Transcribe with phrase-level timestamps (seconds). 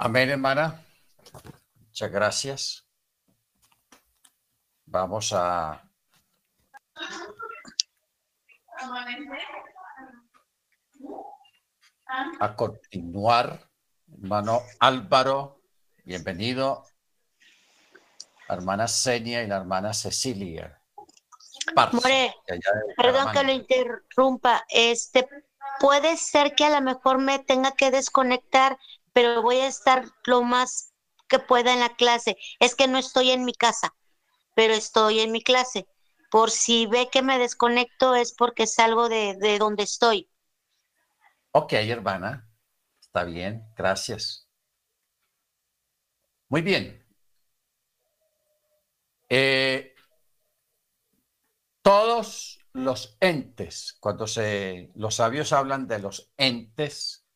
[0.00, 0.80] Amén, hermana.
[1.74, 2.88] Muchas gracias.
[4.86, 5.82] Vamos a
[12.38, 13.68] a continuar.
[14.12, 15.62] Hermano Álvaro,
[16.04, 16.84] bienvenido.
[18.48, 20.80] hermana Senia y la hermana Cecilia.
[21.92, 22.34] More,
[22.96, 24.64] perdón que lo interrumpa.
[24.68, 25.28] Este,
[25.80, 28.78] puede ser que a lo mejor me tenga que desconectar,
[29.18, 30.94] pero voy a estar lo más
[31.28, 32.36] que pueda en la clase.
[32.60, 33.92] Es que no estoy en mi casa,
[34.54, 35.88] pero estoy en mi clase.
[36.30, 40.30] Por si ve que me desconecto es porque salgo de, de donde estoy.
[41.50, 42.48] Ok, hermana.
[43.00, 44.48] Está bien, gracias.
[46.48, 47.04] Muy bien.
[49.28, 49.96] Eh,
[51.82, 57.27] todos los entes, cuando se, los sabios hablan de los entes,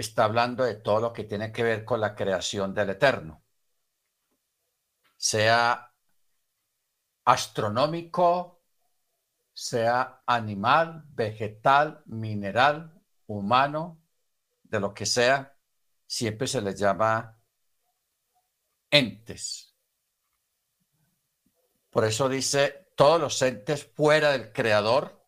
[0.00, 3.42] está hablando de todo lo que tiene que ver con la creación del eterno,
[5.16, 5.92] sea
[7.24, 8.62] astronómico,
[9.52, 14.00] sea animal, vegetal, mineral, humano,
[14.62, 15.56] de lo que sea,
[16.06, 17.38] siempre se les llama
[18.90, 19.74] entes.
[21.90, 25.26] Por eso dice, todos los entes fuera del creador,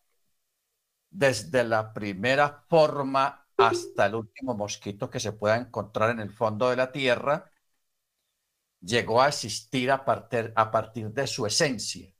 [1.10, 6.70] desde la primera forma hasta el último mosquito que se pueda encontrar en el fondo
[6.70, 7.50] de la tierra,
[8.80, 12.12] llegó a existir a partir, a partir de su esencia.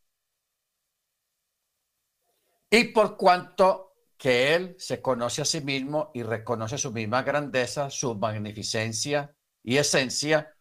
[2.70, 7.91] Y por cuanto que Él se conoce a sí mismo y reconoce su misma grandeza,
[7.91, 10.56] su magnificencia y esencia,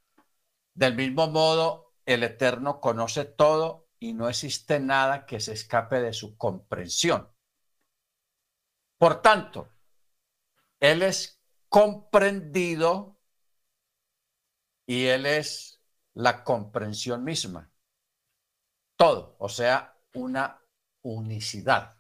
[0.74, 6.12] del mismo modo el Eterno conoce todo y no existe nada que se escape de
[6.12, 7.30] su comprensión.
[8.98, 9.70] Por tanto,
[10.82, 13.18] Él es comprendido
[14.86, 15.82] y Él es
[16.14, 17.72] la comprensión misma.
[18.98, 20.60] Todo, o sea, una
[21.04, 21.98] unicidad.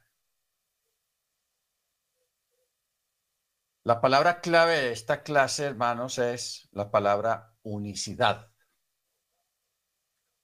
[3.83, 8.51] La palabra clave de esta clase, hermanos, es la palabra unicidad.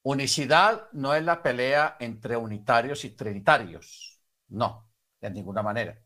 [0.03, 6.01] Unicidad no es la pelea entre unitarios y trinitarios, no, de ninguna manera,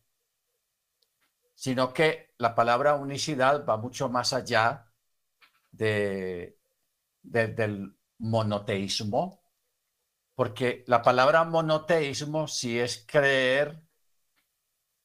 [1.61, 4.91] sino que la palabra unicidad va mucho más allá
[5.69, 6.57] de,
[7.21, 9.43] del monoteísmo,
[10.33, 13.79] porque la palabra monoteísmo sí es creer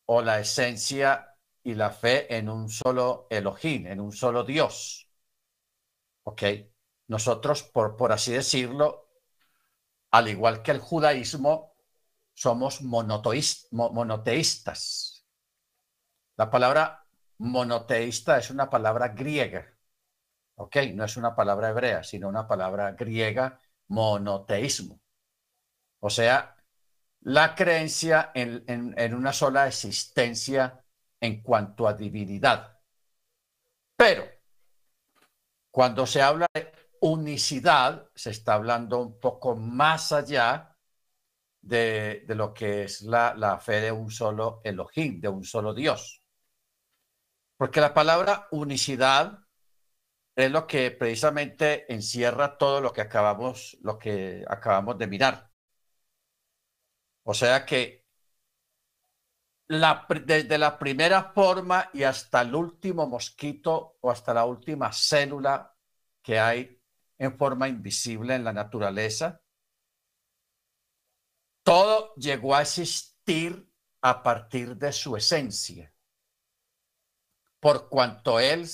[0.07, 5.11] o la esencia y la fe en un solo Elohim, en un solo Dios.
[6.23, 6.43] ¿Ok?
[7.09, 9.11] Nosotros, por, por así decirlo,
[10.11, 11.77] al igual que el judaísmo,
[12.33, 15.16] somos monoteístas.
[16.37, 17.05] La palabra
[17.39, 19.75] monoteísta es una palabra griega.
[20.57, 20.77] ¿Ok?
[20.95, 23.59] No es una palabra hebrea, sino una palabra griega,
[23.89, 25.01] monoteísmo.
[26.01, 26.57] O sea,
[27.21, 30.85] la creencia en, en una sola existencia
[31.21, 32.79] en cuanto a divinidad.
[33.97, 34.25] Pero
[35.71, 40.77] cuando se habla de unicidad, se está hablando un poco más allá
[41.61, 46.16] de, lo que es la, la, fe de un solo Elohim, de un solo Dios.
[47.57, 49.47] Porque la palabra unicidad
[50.37, 55.51] es lo que precisamente encierra todo lo que acabamos, lo que acabamos de mirar.
[57.25, 58.07] O sea que
[59.69, 65.75] desde la primera forma y hasta el último mosquito o hasta la última célula
[66.23, 66.81] que hay
[67.19, 69.41] en forma invisible en la naturaleza,
[71.65, 73.69] todo llegó a existir
[74.03, 75.93] a partir de su esencia.
[77.61, 78.69] Por cuanto él,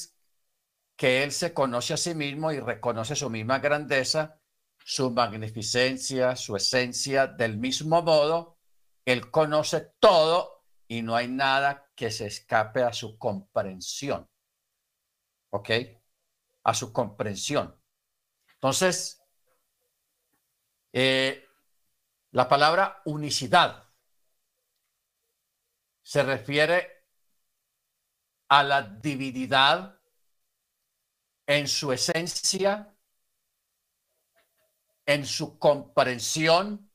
[0.97, 4.41] que él se conoce a sí mismo y reconoce su misma grandeza,
[4.85, 8.59] su magnificencia, su esencia, del mismo modo,
[9.05, 14.29] él conoce todo y no hay nada que se escape a su comprensión.
[15.51, 15.71] ¿Ok?
[16.65, 17.81] A su comprensión.
[18.55, 19.23] Entonces,
[20.93, 21.45] eh,
[22.31, 23.89] la palabra unicidad
[26.03, 27.02] se refiere
[28.53, 29.99] a la divinidad
[31.47, 32.95] en su esencia,
[35.07, 36.93] en su comprensión,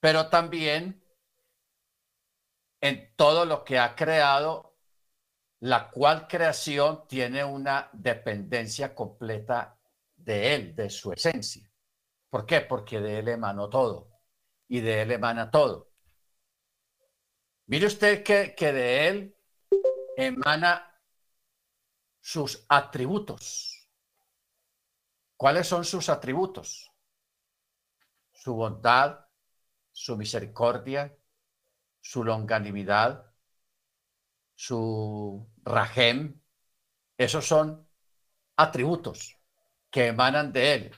[0.00, 1.04] pero también
[2.80, 4.78] en todo lo que ha creado,
[5.60, 9.78] la cual creación tiene una dependencia completa
[10.16, 11.70] de Él, de su esencia.
[12.30, 12.62] ¿Por qué?
[12.62, 14.08] Porque de Él emanó todo
[14.66, 15.90] y de Él emana todo.
[17.66, 19.33] Mire usted que, que de Él
[20.16, 21.00] emana
[22.20, 23.88] sus atributos.
[25.36, 26.90] ¿Cuáles son sus atributos?
[28.32, 29.26] Su bondad,
[29.92, 31.16] su misericordia,
[32.00, 33.32] su longanimidad,
[34.54, 36.40] su rajem.
[37.16, 37.88] Esos son
[38.56, 39.38] atributos
[39.90, 40.96] que emanan de él.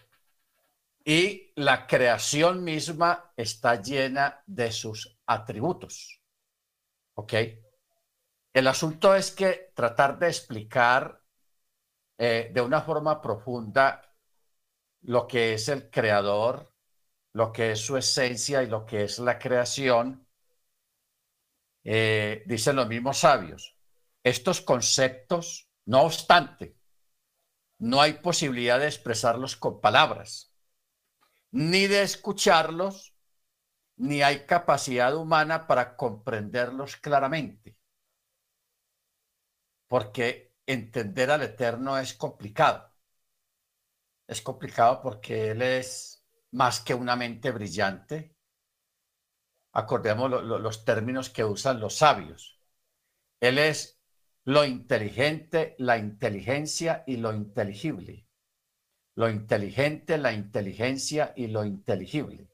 [1.05, 6.21] Y la creación misma está llena de sus atributos.
[7.15, 7.35] ¿Ok?
[8.57, 11.21] El asunto es que tratar de explicar
[12.17, 14.01] eh, de una forma profunda
[15.03, 16.73] lo que es el creador,
[17.35, 20.27] lo que es su esencia y lo que es la creación,
[21.85, 23.77] eh, dicen los mismos sabios.
[24.23, 26.79] Estos conceptos, no obstante,
[27.77, 30.51] no hay posibilidad de expresarlos con palabras,
[31.51, 33.15] ni de escucharlos,
[33.97, 37.76] ni hay capacidad humana para comprenderlos claramente
[39.89, 42.93] porque entender al Eterno es complicado.
[44.27, 48.35] Es complicado porque Él es más que una mente brillante.
[49.73, 52.61] Acordemos los términos que usan los sabios.
[53.41, 54.01] Él es
[54.45, 58.27] lo inteligente, la inteligencia y lo inteligible.
[59.15, 62.49] Lo inteligente, la inteligencia y lo inteligible.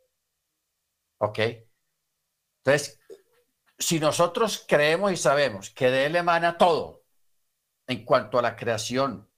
[1.19, 1.39] ¿Ok?
[2.65, 3.01] Entonces,
[3.79, 7.02] si nosotros creemos y sabemos que de Él emana todo,
[7.87, 9.29] en cuanto a la creación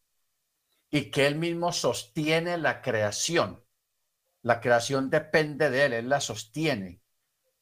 [0.90, 3.64] y que él mismo sostiene la creación.
[4.42, 7.00] La creación depende de él, él la sostiene.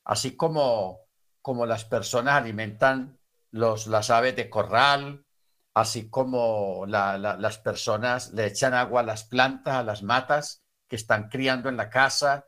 [0.04, 1.00] Así como,
[1.40, 3.18] como las personas alimentan
[3.50, 5.24] los, las aves de corral,
[5.72, 11.30] así como las personas le echan agua a las plantas, a las matas que están
[11.30, 12.46] criando en la casa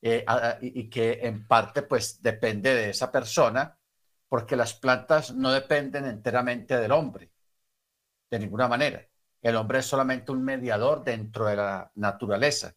[0.00, 0.24] eh,
[0.60, 3.76] y, que en parte pues depende de esa persona,
[4.28, 7.29] porque las plantas no dependen enteramente del hombre
[8.30, 9.06] de ninguna manera.
[9.42, 12.74] El hombre es solamente un mediador dentro de la naturaleza,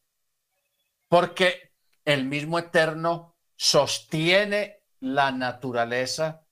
[1.07, 1.73] porque
[2.05, 6.45] el mismo eterno sostiene la naturaleza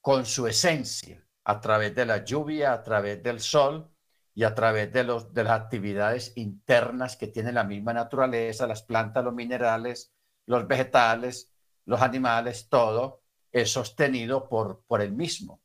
[0.00, 3.90] con su esencia, a través de la lluvia, a través del sol
[4.34, 8.82] y a través de, los, de las actividades internas que tiene la misma naturaleza, las
[8.82, 10.12] plantas, los minerales,
[10.46, 11.52] los vegetales,
[11.84, 15.62] los animales, todo es sostenido por, por él mismo.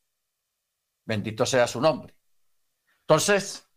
[1.04, 2.14] Bendito sea su nombre.
[3.10, 3.68] Entonces,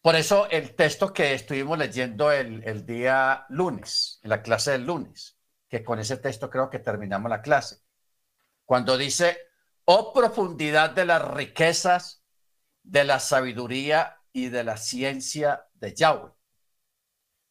[0.00, 5.36] por eso el texto que estuvimos leyendo el, día lunes, en la clase del lunes,
[5.68, 7.80] que con ese texto creo que terminamos la clase,
[8.64, 9.38] cuando dice,
[9.86, 12.22] oh profundidad de las riquezas,
[12.84, 16.30] de la sabiduría y de la ciencia de Yahweh.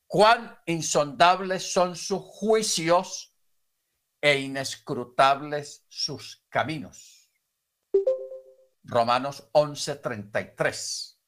[0.07, 3.35] Cuán insondables son sus juicios
[4.21, 7.18] e inescrutables sus caminos.
[8.83, 11.19] Romanos 11:33.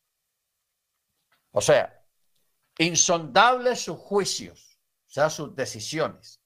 [1.51, 2.05] O sea,
[2.77, 6.41] insondables sus juicios, o sea, sus decisiones.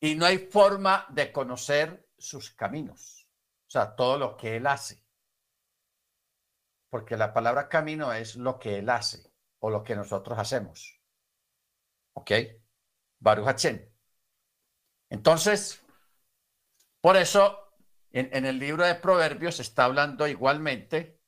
[0.00, 3.28] Y no hay forma de conocer sus caminos,
[3.68, 5.04] o sea, todo lo que él hace.
[6.90, 11.00] Porque la palabra camino es lo que él hace o lo que nosotros hacemos.
[12.14, 12.32] ¿Ok?
[13.18, 13.64] Baruch
[15.08, 15.82] Entonces,
[17.00, 17.61] por eso
[18.12, 21.18] en, el libro de Proverbios está hablando igualmente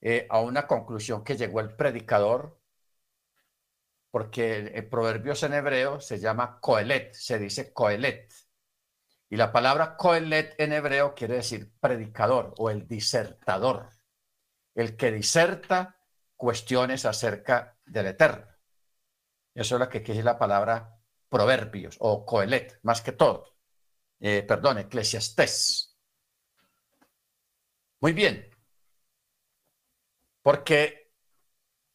[0.00, 2.60] eh, a una conclusión que llegó el predicador,
[4.10, 8.32] porque el, Proverbios en hebreo se llama Coelet, se dice Coelet.
[9.30, 13.88] Y la palabra Coelet en hebreo quiere decir predicador o el disertador,
[14.74, 15.96] el que diserta
[16.36, 18.46] cuestiones acerca del Eterno.
[19.54, 20.98] Eso es lo que quiere la palabra
[21.30, 23.52] Proverbios o Coelet, más que todo
[24.24, 25.98] eh, perdón, Eclesiastés.
[27.98, 28.48] Muy bien,
[30.42, 31.10] porque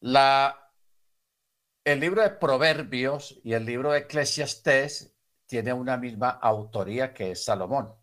[0.02, 5.16] el libro de Proverbios y el libro de Eclesiastés
[5.46, 7.96] tiene una misma autoría que es Salomón.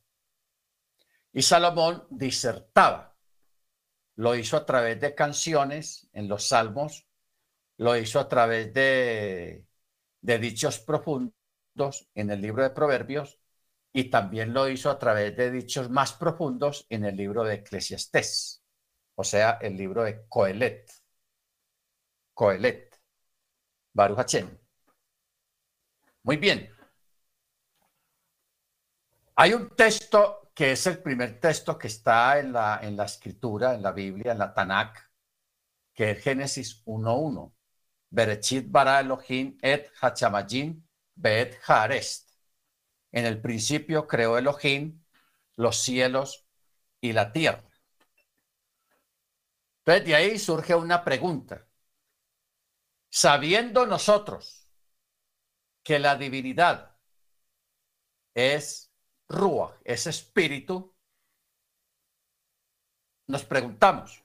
[1.30, 3.14] Y Salomón disertaba.
[4.16, 7.06] Lo hizo a través de canciones en los salmos,
[7.76, 9.66] lo hizo a través de
[10.22, 13.43] dichos profundos en el libro de Proverbios
[13.96, 18.62] y también lo hizo a través de dichos más profundos en el libro de Eclesiastés,
[19.14, 20.90] o sea, el libro de Coelet.
[22.34, 23.00] Coelet.
[23.92, 24.58] Baruch Hachem.
[26.24, 26.68] Muy bien.
[29.36, 33.74] Hay un texto que es el primer texto que está en la, en la escritura,
[33.74, 34.98] en la Biblia, en la Tanakh,
[35.92, 37.52] que es Génesis 1.1.
[38.10, 40.84] Berechit bara Elohim et hachamajin
[41.14, 42.23] beet harest.
[43.14, 45.00] En el principio creó Elohim
[45.54, 46.48] los cielos
[47.00, 47.62] y la tierra.
[49.78, 51.64] Entonces de ahí surge una pregunta.
[53.08, 54.68] Sabiendo nosotros
[55.84, 56.98] que la divinidad
[58.34, 58.92] es
[59.28, 60.92] Ruach, es espíritu,
[63.28, 64.24] nos preguntamos,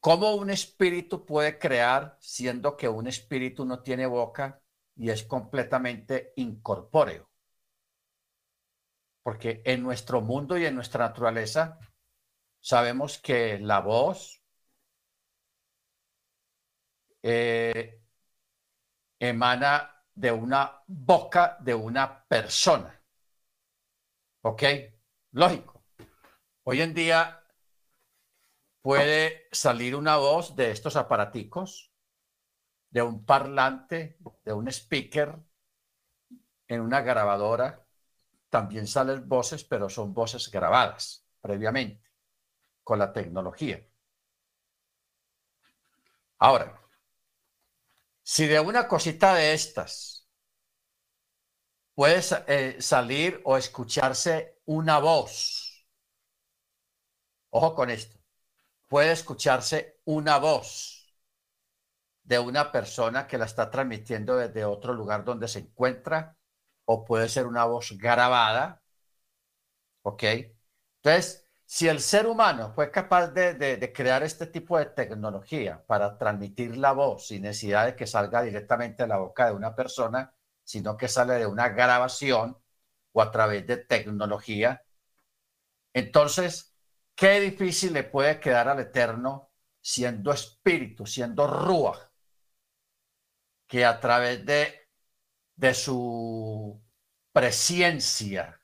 [0.00, 4.62] ¿cómo un espíritu puede crear siendo que un espíritu no tiene boca
[4.96, 7.29] y es completamente incorpóreo?
[9.30, 11.78] Porque en nuestro mundo y en nuestra naturaleza
[12.58, 14.42] sabemos que la voz
[17.22, 18.02] eh,
[19.20, 23.00] emana de una boca de una persona.
[24.42, 24.64] ¿Ok?
[25.30, 25.84] Lógico.
[26.64, 27.40] Hoy en día
[28.82, 31.92] puede salir una voz de estos aparaticos,
[32.90, 35.38] de un parlante, de un speaker,
[36.66, 37.86] en una grabadora.
[38.50, 42.10] También salen voces, pero son voces grabadas previamente
[42.82, 43.84] con la tecnología.
[46.38, 46.80] Ahora,
[48.22, 50.28] si de una cosita de estas
[51.94, 55.86] puede eh, salir o escucharse una voz,
[57.50, 58.18] ojo con esto,
[58.88, 61.00] puede escucharse una voz
[62.24, 66.36] de una persona que la está transmitiendo desde otro lugar donde se encuentra,
[66.92, 68.82] o puede ser una voz grabada,
[70.02, 70.24] ¿ok?
[71.02, 76.76] Entonces, si el ser humano fue capaz de, crear este tipo de tecnología para transmitir
[76.76, 80.96] la voz sin necesidad de que salga directamente de la boca de una persona, sino
[80.96, 82.58] que sale de una grabación
[83.12, 84.84] o a través de tecnología,
[85.92, 86.74] entonces,
[87.14, 92.10] qué difícil le puede quedar al Eterno siendo espíritu, siendo Ruach,
[93.66, 94.79] que a través de,
[95.60, 96.82] de su
[97.32, 98.58] presencia,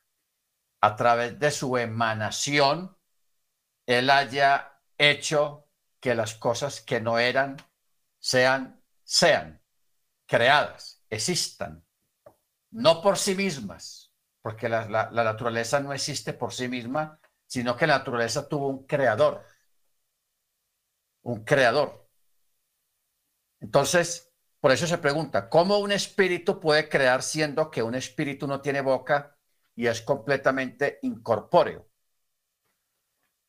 [0.80, 2.96] a través de su emanación,
[3.84, 5.68] él haya hecho
[6.00, 7.58] que las cosas que no eran
[8.18, 9.62] sean, sean
[10.26, 11.84] creadas, existan,
[12.70, 17.86] no por sí mismas, porque la, la naturaleza no existe por sí misma, sino que
[17.86, 19.44] la naturaleza tuvo un creador,
[21.24, 22.08] un creador.
[23.60, 24.25] Entonces,
[24.60, 28.80] por eso se pregunta, ¿cómo un espíritu puede crear siendo que un espíritu no tiene
[28.80, 29.36] boca
[29.74, 31.88] y es completamente incorpóreo?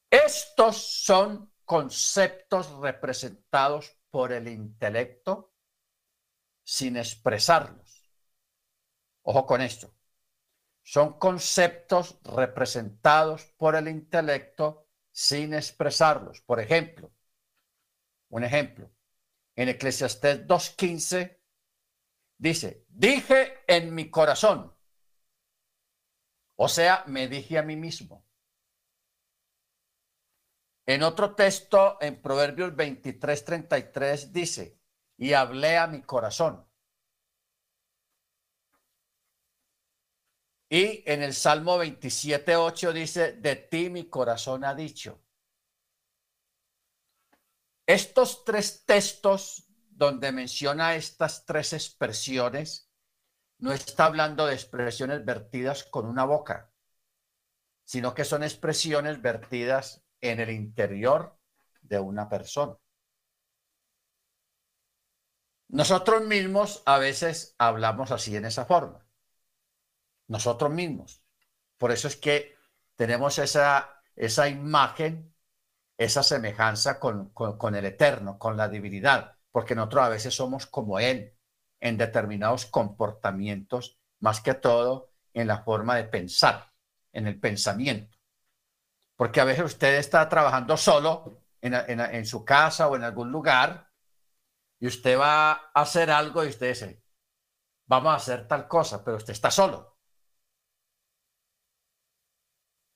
[0.10, 5.54] Estos son conceptos representados por el intelecto
[6.64, 8.10] sin expresarlos.
[9.24, 9.94] Ojo con esto.
[10.84, 16.42] Son conceptos representados por el intelecto sin expresarlos.
[16.42, 17.12] Por ejemplo,
[18.30, 18.90] un ejemplo,
[19.58, 21.40] en Eclesiastés 2.15
[22.38, 24.74] dice, dije en mi corazón,
[26.56, 28.24] o sea, me dije a mí mismo.
[30.86, 34.80] En otro texto, en Proverbios 23, 33, dice,
[35.18, 36.66] y hablé a mi corazón.
[40.70, 45.27] Y en el Salmo 27, 8 dice, de ti mi corazón ha dicho.
[47.88, 52.92] Estos tres textos donde menciona estas tres expresiones,
[53.58, 56.72] no está hablando de expresiones vertidas con una boca,
[57.84, 61.40] sino que son expresiones vertidas en el interior
[61.82, 62.78] de una persona.
[65.70, 69.06] Nosotros mismos a veces hablamos así en esa forma.
[70.28, 71.24] Nosotros mismos.
[71.78, 72.56] Por eso es que
[72.96, 75.34] tenemos esa, esa imagen,
[75.98, 81.00] esa semejanza con, con el eterno, con la divinidad, porque nosotros a veces somos como
[81.00, 81.36] Él
[81.80, 86.72] en determinados comportamientos, más que todo en la forma de pensar,
[87.12, 88.18] en el pensamiento.
[89.16, 93.92] Porque a veces usted está trabajando solo en, su casa o en algún lugar
[94.80, 97.04] y usted va a hacer algo y usted dice,
[97.86, 99.98] vamos a hacer tal cosa, pero usted está solo.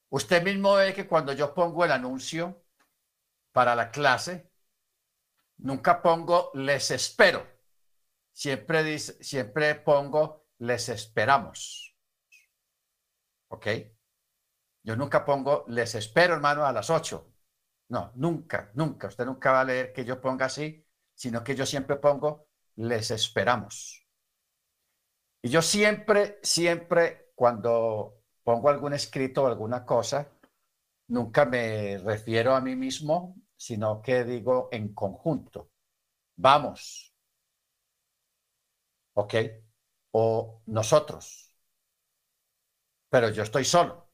[0.10, 2.61] Usted mismo ve que cuando yo pongo el anuncio
[3.52, 4.52] para la clase,
[5.58, 7.48] nunca pongo les espero.
[8.34, 11.96] Siempre, dice, siempre pongo les esperamos.
[13.50, 13.68] ¿Ok?
[14.84, 17.34] Yo nunca pongo, les espero, hermano, a las ocho.
[17.90, 19.08] No, nunca, nunca.
[19.08, 23.12] Usted nunca va a leer que yo ponga así, sino que yo siempre pongo, les
[23.12, 24.08] esperamos.
[25.42, 30.32] Y yo siempre, siempre, cuando pongo algún escrito o alguna cosa,
[31.08, 35.70] nunca me refiero a mí mismo, sino que digo en conjunto.
[36.38, 37.14] Vamos.
[39.14, 39.34] ¿Ok?
[40.12, 41.56] O nosotros.
[43.10, 44.10] Pero yo estoy solo.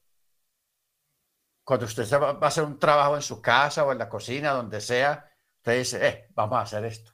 [1.64, 4.80] cuando usted va a hacer un trabajo en su casa o en la cocina, donde
[4.80, 7.12] sea, usted dice, eh, vamos a hacer esto.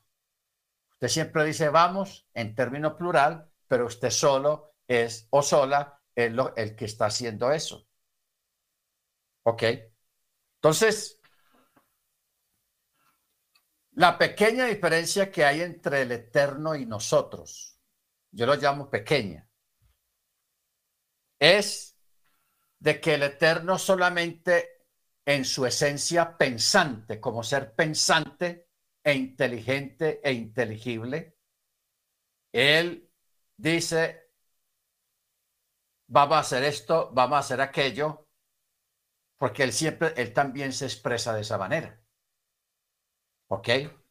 [0.92, 6.76] Usted siempre dice vamos en término plural, pero usted solo es o sola el, el
[6.76, 7.86] que está haciendo eso.
[9.44, 9.62] ¿Ok?
[10.56, 11.20] Entonces,
[13.94, 17.78] la pequeña diferencia que hay entre el eterno y nosotros,
[18.32, 19.48] yo lo llamo pequeña,
[21.38, 21.96] es
[22.78, 24.86] de que el eterno solamente
[25.24, 28.68] en su esencia pensante, como ser pensante
[29.02, 31.38] e inteligente e inteligible,
[32.52, 33.10] él
[33.56, 34.32] dice,
[36.08, 38.28] vamos a hacer esto, vamos a hacer aquello,
[39.38, 42.03] porque él siempre, él también se expresa de esa manera.
[43.48, 43.68] ¿Ok?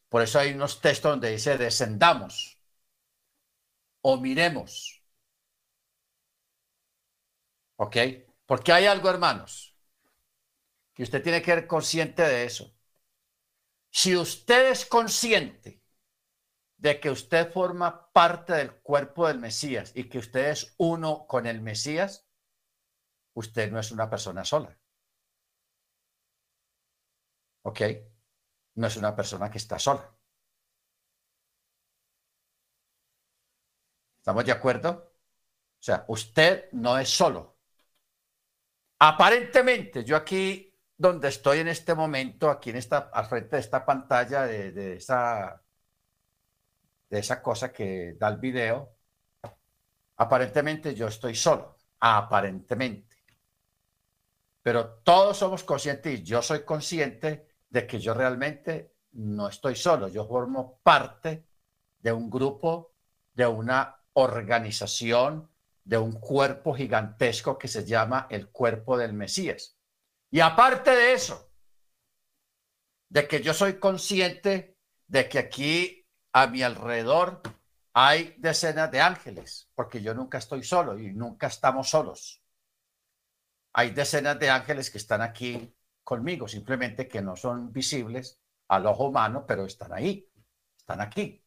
[0.08, 2.58] Por eso hay unos textos donde dice descendamos
[4.02, 5.02] o miremos.
[7.76, 7.96] ¿Ok?
[8.46, 9.76] Porque hay algo, hermanos,
[10.94, 12.74] que usted tiene que ser consciente de eso.
[13.90, 15.80] Si usted es consciente
[16.76, 21.46] de que usted forma parte del cuerpo del Mesías y que usted es uno con
[21.46, 22.26] el Mesías,
[23.34, 24.76] usted no es una persona sola.
[27.62, 27.80] ¿Ok?
[28.76, 30.10] No es una persona que está sola.
[34.18, 34.90] ¿Estamos de acuerdo?
[35.78, 37.58] O sea, usted no es solo.
[38.98, 43.84] Aparentemente, yo aquí donde estoy en este momento, aquí en esta, al frente de esta
[43.84, 45.62] pantalla, de, esa,
[47.10, 48.96] de esa cosa que da el video,
[50.16, 53.16] aparentemente yo estoy solo, aparentemente.
[54.62, 60.06] Pero todos somos conscientes y yo soy consciente de que yo realmente no estoy solo,
[60.06, 61.48] yo formo parte
[61.98, 62.94] de un grupo,
[63.32, 65.50] de una organización,
[65.82, 69.76] de un cuerpo gigantesco que se llama el cuerpo del Mesías.
[70.30, 71.50] Y aparte de eso,
[73.08, 77.42] de que yo soy consciente de que aquí a mi alrededor
[77.92, 82.40] hay decenas de ángeles, porque yo nunca estoy solo y nunca estamos solos.
[83.72, 88.38] Hay decenas de ángeles que están aquí conmigo, simplemente que no son visibles
[88.68, 90.30] al ojo humano, pero están ahí,
[90.76, 91.42] están aquí.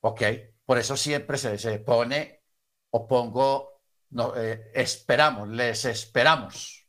[0.00, 0.22] ¿Ok?
[0.64, 2.42] Por eso siempre se, se pone
[2.90, 6.88] o pongo, no, eh, esperamos, les esperamos,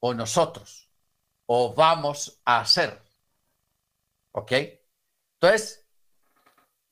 [0.00, 0.90] o nosotros,
[1.46, 3.02] o vamos a hacer.
[4.32, 4.52] ¿Ok?
[5.34, 5.86] Entonces,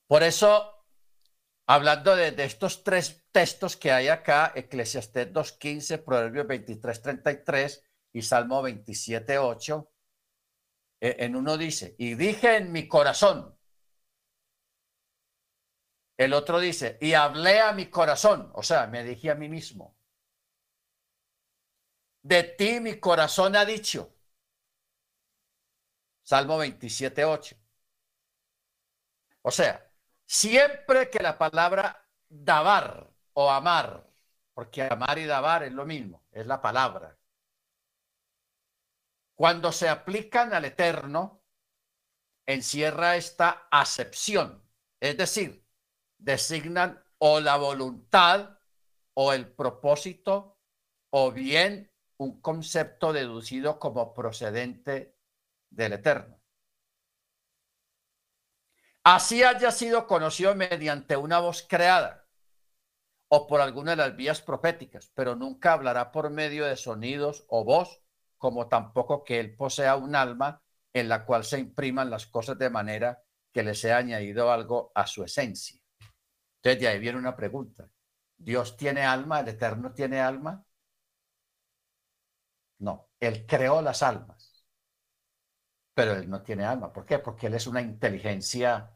[0.07, 0.74] por eso,
[1.67, 9.89] hablando de, estos tres textos que hay acá, Eclesiastés 2.15, Proverbios 23.33 y Salmo 27.8,
[11.01, 13.57] eh, en uno dice, y dije en mi corazón,
[16.17, 19.97] el otro dice, y hablé a mi corazón, o sea, me dije a mí mismo.
[22.23, 24.15] De ti mi corazón ha dicho.
[26.23, 27.57] Salmo 27, 8.
[29.43, 29.94] O sea,
[30.27, 34.09] siempre que la palabra dabar o amar,
[34.53, 37.19] porque amar y dabar es lo mismo, es la palabra.
[39.35, 41.43] Cuando se aplican al eterno,
[42.47, 44.63] encierra esta acepción,
[45.01, 45.67] es decir,
[46.19, 48.59] designan o la voluntad
[49.15, 50.59] o el propósito
[51.11, 55.17] o bien un concepto deducido como procedente
[55.71, 56.41] del Eterno.
[59.05, 62.27] Así haya sido conocido mediante una voz creada
[63.29, 67.65] o por alguna de las vías proféticas, pero nunca hablará por medio de sonidos o
[67.65, 68.01] voz,
[68.39, 70.63] como tampoco que él posea un alma
[70.95, 75.07] en la cual se impriman las cosas de manera que le sea añadido algo a
[75.07, 75.79] su esencia.
[76.57, 77.89] Entonces de ahí viene una pregunta.
[78.37, 79.41] ¿Dios tiene alma?
[79.41, 80.65] ¿El Eterno tiene alma?
[82.79, 84.44] No, Él creó las almas,
[85.95, 86.93] pero Él no tiene alma.
[86.93, 87.19] ¿Por qué?
[87.19, 88.93] Porque Él es una inteligencia,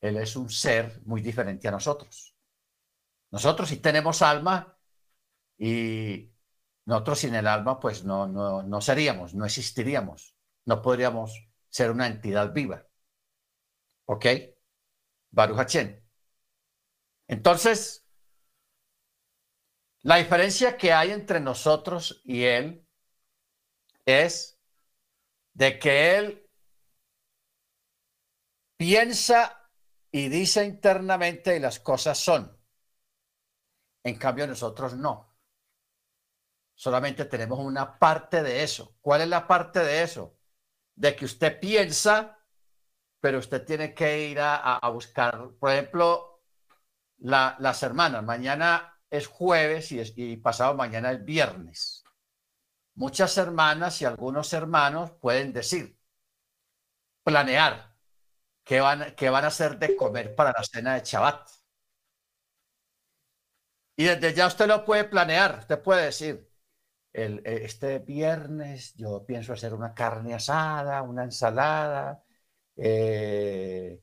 [0.00, 2.34] Él es un ser muy diferente a nosotros.
[3.30, 4.78] Nosotros sí tenemos alma
[5.58, 6.32] y
[6.86, 12.06] nosotros sin el alma pues no, no, no seríamos, no existiríamos, no podríamos ser una
[12.06, 12.86] entidad viva.
[14.06, 14.26] ¿Ok?
[15.30, 15.58] Baruch
[17.28, 18.06] entonces,
[20.02, 22.86] la diferencia que hay entre nosotros y Él
[24.04, 24.55] es
[25.56, 26.50] de que Él
[28.76, 29.70] piensa
[30.10, 32.54] y dice internamente y las cosas son.
[34.04, 35.34] En cambio, nosotros no.
[36.74, 38.96] Solamente tenemos una parte de eso.
[39.00, 40.38] ¿Cuál es la parte de eso?
[40.94, 42.38] De que usted piensa,
[43.18, 46.42] pero usted tiene que ir a, buscar, por ejemplo,
[47.16, 48.22] las hermanas.
[48.22, 52.05] Mañana es jueves y, pasado mañana es viernes.
[52.96, 55.98] Muchas hermanas y algunos hermanos pueden decir,
[57.22, 57.94] planear
[58.64, 61.48] qué van, qué van a hacer de comer para la cena de Shabbat.
[63.96, 66.50] Y desde ya usted lo puede planear, usted puede decir,
[67.12, 72.22] el, este viernes yo pienso hacer una carne asada, una ensalada,
[72.76, 74.02] eh,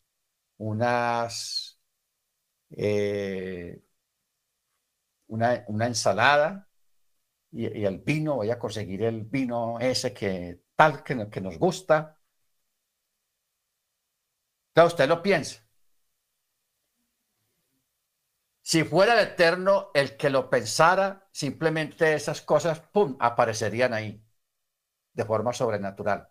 [0.58, 1.79] unas,
[2.71, 3.84] eh,
[5.27, 6.67] una, una, ensalada
[7.53, 12.19] y, el vino, voy a conseguir el vino ese que tal que, nos gusta.
[14.69, 15.63] Entonces usted lo piensa.
[18.61, 24.23] Si fuera el Eterno el que lo pensara, simplemente esas cosas, ¡pum!, aparecerían ahí
[25.13, 26.29] de forma sobrenatural.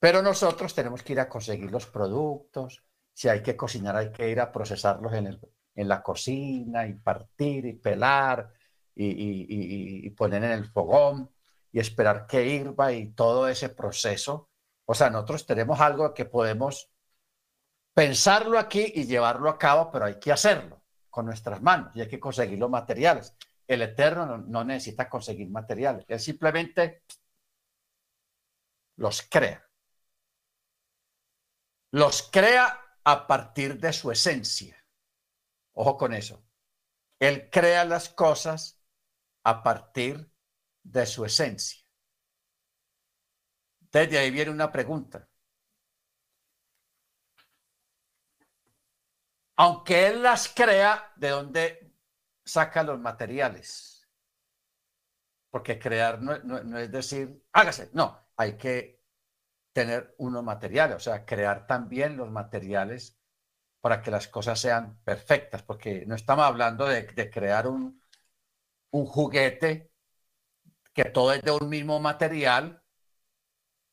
[0.00, 4.28] Pero nosotros tenemos que ir a conseguir los productos, si hay que cocinar, hay que
[4.28, 5.38] ir a procesarlos en,
[5.74, 8.55] en la cocina y partir y pelar
[8.96, 11.30] y, poner en el fogón
[11.70, 14.50] y esperar que hirva y todo ese proceso.
[14.86, 16.90] O sea, nosotros tenemos algo que podemos
[17.94, 22.08] pensarlo aquí y llevarlo a cabo, pero hay que hacerlo con nuestras manos y hay
[22.08, 23.34] que conseguir los materiales.
[23.66, 27.02] El Eterno no, necesita conseguir materiales, él simplemente
[28.96, 29.62] los crea.
[31.92, 34.76] Los crea a partir de su esencia.
[35.72, 36.42] Ojo con eso.
[37.18, 38.75] Él crea las cosas
[39.46, 40.30] a partir
[40.82, 41.84] de su esencia.
[43.90, 45.28] Desde ahí viene una pregunta.
[49.56, 51.94] aunque él las crea, ¿de dónde
[52.44, 54.08] saca los materiales?
[55.50, 59.02] Porque crear no, es decir, hágase, no, hay que
[59.72, 63.18] tener unos materiales, o sea, crear también los materiales
[63.80, 68.02] para que las cosas sean perfectas, porque no estamos hablando de, crear un,
[68.90, 69.92] juguete
[70.92, 72.82] que todo es de un mismo material,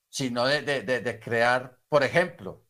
[0.09, 2.65] sino de crear, por ejemplo,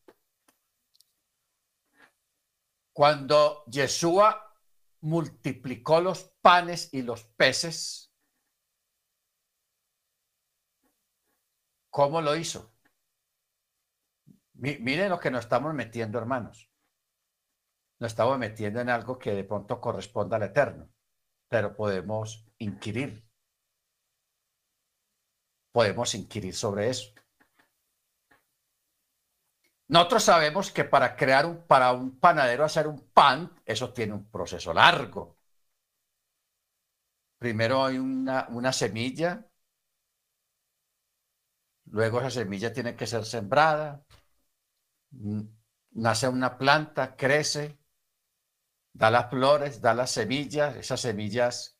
[2.94, 4.56] cuando Yeshua
[5.02, 8.14] multiplicó los panes y los peces,
[11.90, 12.74] ¿cómo lo hizo?
[14.54, 16.72] Miren lo que nos estamos metiendo, hermanos.
[18.00, 20.93] Nos estamos metiendo en algo que de pronto corresponde al Eterno,
[21.54, 23.24] pero podemos inquirir.
[25.72, 27.14] Podemos inquirir sobre eso.
[29.88, 34.32] Nosotros sabemos que para crear un, para un panadero hacer un pan, eso tiene un
[34.32, 35.38] proceso largo.
[37.38, 39.48] Primero hay una, una semilla,
[41.86, 44.04] luego esa semilla tiene que ser sembrada,
[45.92, 47.78] nace una planta, crece,
[48.94, 51.78] da las flores, da las semillas, esas semillas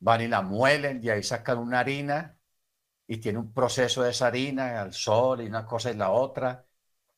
[0.00, 2.38] van y la muelen y ahí sacan una harina
[3.06, 6.66] y tiene un proceso de esa harina al sol y una cosa y la otra.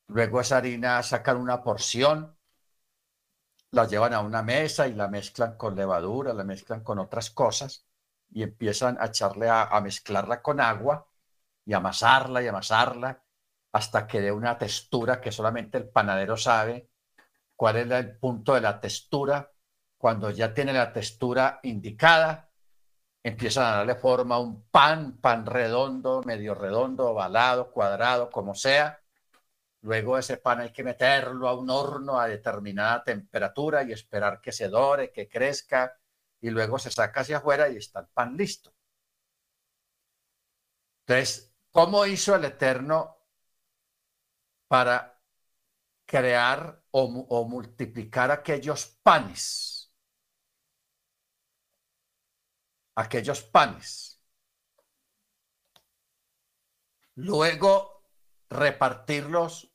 [0.07, 2.37] Luego esa harina sacan una porción,
[3.71, 7.85] la llevan a una mesa y la mezclan con levadura, la mezclan con otras cosas
[8.31, 11.07] y empiezan a echarle a, mezclarla con agua
[11.65, 13.23] y amasarla y amasarla
[13.71, 16.90] hasta que dé una textura que solamente el panadero sabe
[17.61, 19.53] cuál es el punto de la textura.
[19.95, 22.49] Cuando ya tiene la textura indicada,
[23.21, 28.99] empiezan a darle forma a un pan, pan redondo, medio redondo, ovalado, cuadrado, como sea.
[29.81, 34.51] Luego ese pan hay que meterlo a un horno a determinada temperatura y esperar que
[34.51, 35.95] se dore, que crezca,
[36.39, 38.73] y luego se saca hacia afuera y está el pan listo.
[41.05, 43.17] Entonces, ¿cómo hizo el Eterno
[44.67, 45.10] para
[46.11, 49.69] crear o, multiplicar aquellos panes?
[52.95, 54.21] aquellos panes.
[57.15, 58.03] Luego
[58.49, 59.71] repartirlos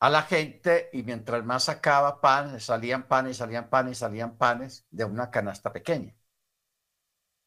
[0.00, 5.04] a la gente y mientras más sacaba pan, salían panes, salían panes, salían panes de
[5.04, 6.16] una canasta pequeña.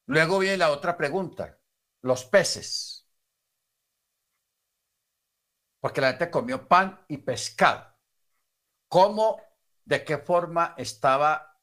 [0.05, 1.59] Luego viene la otra pregunta,
[2.01, 3.04] los peces.
[5.85, 7.93] Porque la gente comió pan y pescado.
[8.87, 9.39] ¿Cómo,
[9.83, 11.59] de qué forma estaba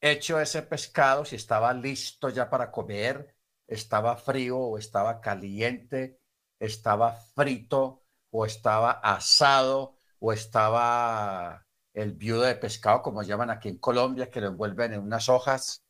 [0.00, 3.32] hecho ese pescado, si estaba listo ya para comer,
[3.68, 6.18] estaba frío o estaba caliente,
[6.58, 8.02] estaba frito
[8.32, 14.40] o estaba asado o estaba el viudo de pescado, como llaman aquí en Colombia, que
[14.40, 15.84] lo envuelven en unas hojas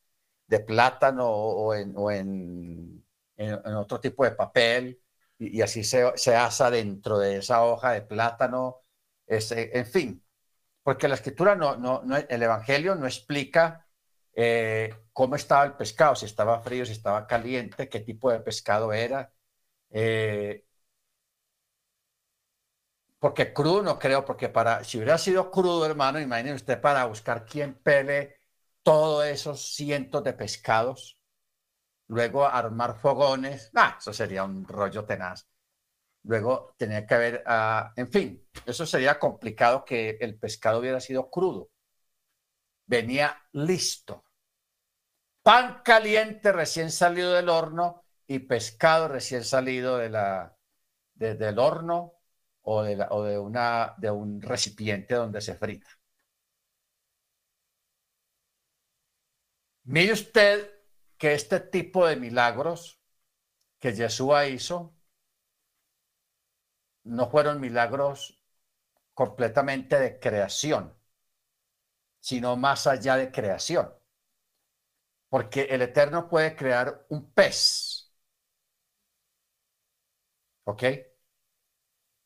[0.46, 1.94] de plátano o en,
[3.38, 5.00] en, otro tipo de papel
[5.40, 6.04] y, así se,
[6.36, 8.80] asa dentro de esa hoja de plátano,
[9.26, 10.24] ese, en fin,
[10.82, 13.86] porque la escritura no, no, no, el Evangelio no explica
[14.34, 18.92] eh, cómo estaba el pescado, si estaba frío, si estaba caliente, qué tipo de pescado
[18.92, 19.32] era.
[19.90, 20.64] Eh,
[23.18, 27.44] porque crudo no creo, porque para, si hubiera sido crudo, hermano, imagine usted para buscar
[27.44, 28.40] quién pele
[28.82, 31.19] todos esos cientos de pescados,
[32.10, 35.46] luego armar fogones, ah, eso sería un rollo tenaz.
[36.24, 41.30] Luego tenía que haber, ah, en fin, eso sería complicado que el pescado hubiera sido
[41.30, 41.70] crudo.
[42.86, 44.24] Venía listo.
[45.42, 50.56] Pan caliente recién salido del horno y pescado recién salido de la,
[51.14, 52.14] del horno
[52.62, 55.88] o, de, o de, una, de un recipiente donde se frita.
[59.84, 60.79] Mire usted
[61.20, 62.98] que este tipo de milagros
[63.78, 64.94] que Yeshua hizo
[67.04, 68.42] no fueron milagros
[69.12, 70.96] completamente de creación,
[72.20, 73.94] sino más allá de creación.
[75.28, 78.10] Porque el Eterno puede crear un pez.
[80.64, 80.84] ¿Ok?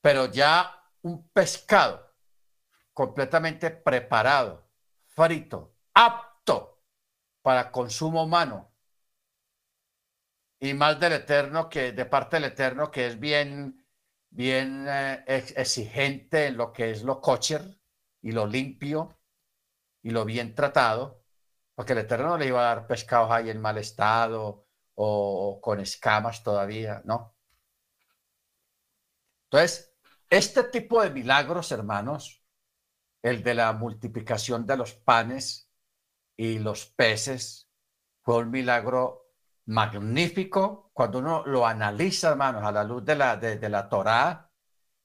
[0.00, 2.14] Pero ya un pescado
[2.92, 4.70] completamente preparado,
[5.07, 6.80] frito, apto
[7.42, 8.74] para consumo humano.
[10.64, 13.87] Y más del Eterno que de parte del Eterno que es bien
[14.31, 17.79] bien eh, exigente en lo que es lo kosher
[18.22, 19.18] y lo limpio
[20.03, 21.22] y lo bien tratado,
[21.74, 25.81] porque el Eterno no le iba a dar pescados ahí en mal estado o, con
[25.81, 27.37] escamas todavía, ¿no?
[29.50, 29.94] Entonces,
[30.31, 32.42] este tipo de milagros, hermanos,
[33.20, 35.70] el de la multiplicación de los panes
[36.38, 37.70] y los peces,
[38.22, 39.24] fue un milagro
[39.66, 44.50] magnífico cuando uno lo analiza, hermanos, a la luz de la, de, la Torá.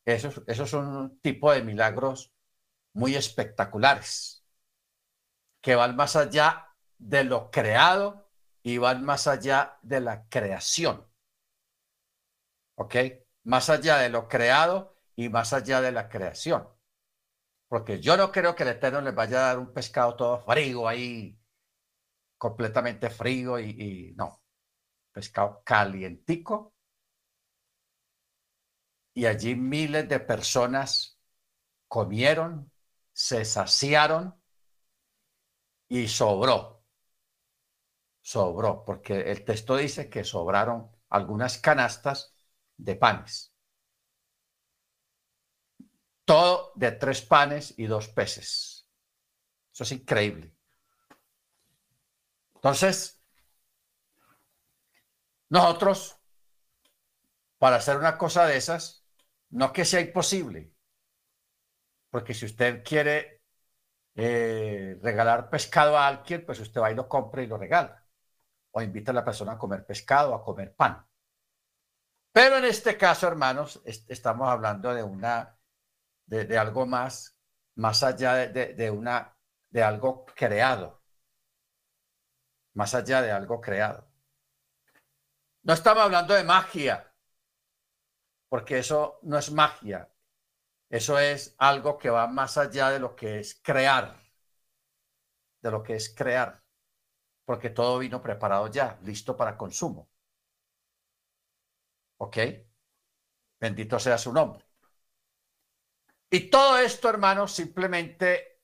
[0.05, 2.33] Esos, esos son un tipo de milagros
[2.93, 4.45] muy espectaculares
[5.61, 8.29] que van más allá de lo creado
[8.63, 11.05] y van más allá de la creación.
[12.75, 12.95] ¿Ok?
[13.43, 16.67] Más allá de lo creado y más allá de la creación.
[17.67, 20.87] Porque yo no creo que el Eterno les vaya a dar un pescado todo frío
[20.87, 21.39] ahí,
[22.37, 24.38] completamente frío y no
[25.11, 26.73] pescado calientico.
[29.13, 31.19] Y allí miles de personas
[31.87, 32.71] comieron,
[33.11, 34.39] se saciaron
[35.89, 36.85] y sobró.
[38.21, 42.33] Sobró, porque el texto dice que sobraron algunas canastas
[42.77, 43.53] de panes.
[46.25, 48.87] Todo de tres panes y dos peces.
[49.73, 50.55] Eso es increíble.
[52.55, 53.18] Entonces,
[55.49, 56.19] nosotros,
[57.57, 59.05] para hacer una cosa de esas,
[59.49, 60.73] no que sea imposible,
[62.09, 63.43] porque si usted quiere
[64.15, 68.05] eh, regalar pescado a alguien, pues usted va y lo compra y lo regala,
[68.71, 71.05] o invita a la persona a comer pescado, a comer pan.
[72.31, 75.57] Pero en este caso, hermanos, estamos hablando de una,
[76.25, 77.37] de, algo más,
[77.75, 79.35] más allá de, una,
[79.69, 81.01] de algo creado,
[82.73, 84.08] más allá de algo creado.
[85.69, 87.13] No estamos hablando de magia,
[88.49, 90.11] porque eso no es magia.
[90.89, 94.19] Eso es algo que va más allá de lo que es crear,
[95.61, 96.63] de lo que es crear,
[97.45, 100.09] porque todo vino preparado ya, listo para consumo.
[102.17, 102.37] ¿Ok?
[103.59, 104.65] Bendito sea su nombre.
[106.31, 108.63] Y todo esto, hermanos, simplemente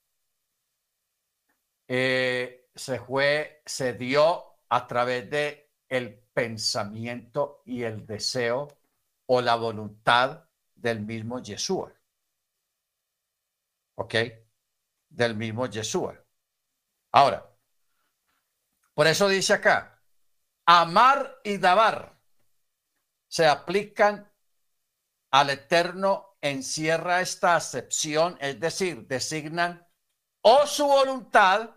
[1.86, 8.68] eh, se fue, se dio a través de el pensamiento y el deseo
[9.26, 10.44] o la voluntad
[10.74, 11.92] del mismo Yeshua.
[13.96, 14.14] ¿Ok?
[15.08, 16.22] Del mismo Yeshua.
[17.12, 17.48] Ahora,
[18.94, 20.02] por eso dice acá,
[20.66, 22.18] amar y dabar
[23.28, 24.30] se aplican
[25.30, 29.86] al eterno, encierra esta acepción, es decir, designan
[30.42, 31.70] o su voluntad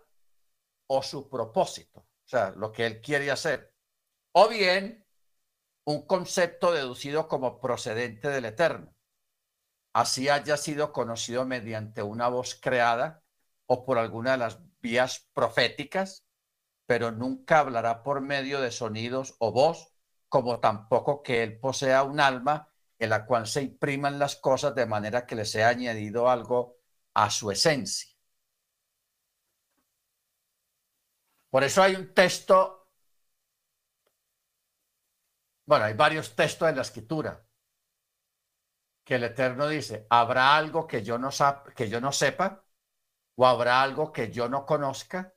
[0.86, 3.69] o su propósito, o sea, lo que él quiere hacer
[4.32, 5.06] o bien
[5.84, 8.94] un concepto deducido como procedente del Eterno,
[9.92, 13.22] así haya sido conocido mediante una voz creada
[13.66, 16.24] o por alguna de las vías proféticas,
[16.86, 19.92] pero nunca hablará por medio de sonidos o voz,
[20.28, 24.86] como tampoco que él posea un alma en la cual se impriman las cosas de
[24.86, 26.76] manera que le sea añadido algo
[27.14, 28.10] a su esencia.
[31.48, 32.79] Por eso hay un texto
[35.70, 37.46] bueno, hay varios textos en la escritura
[39.04, 41.30] que el Eterno dice, ¿habrá algo que yo no,
[41.76, 42.64] que yo no sepa?
[43.36, 45.32] ¿O habrá algo que yo no conozca?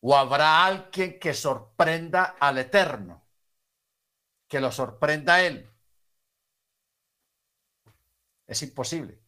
[0.00, 3.26] ¿O habrá alguien que sorprenda al Eterno?
[4.48, 5.68] Que lo sorprenda a Él.
[8.46, 9.20] Es imposible.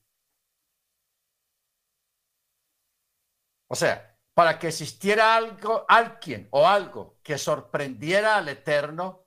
[3.66, 9.23] O sea, para que existiera algo, alguien o algo que sorprendiera al Eterno,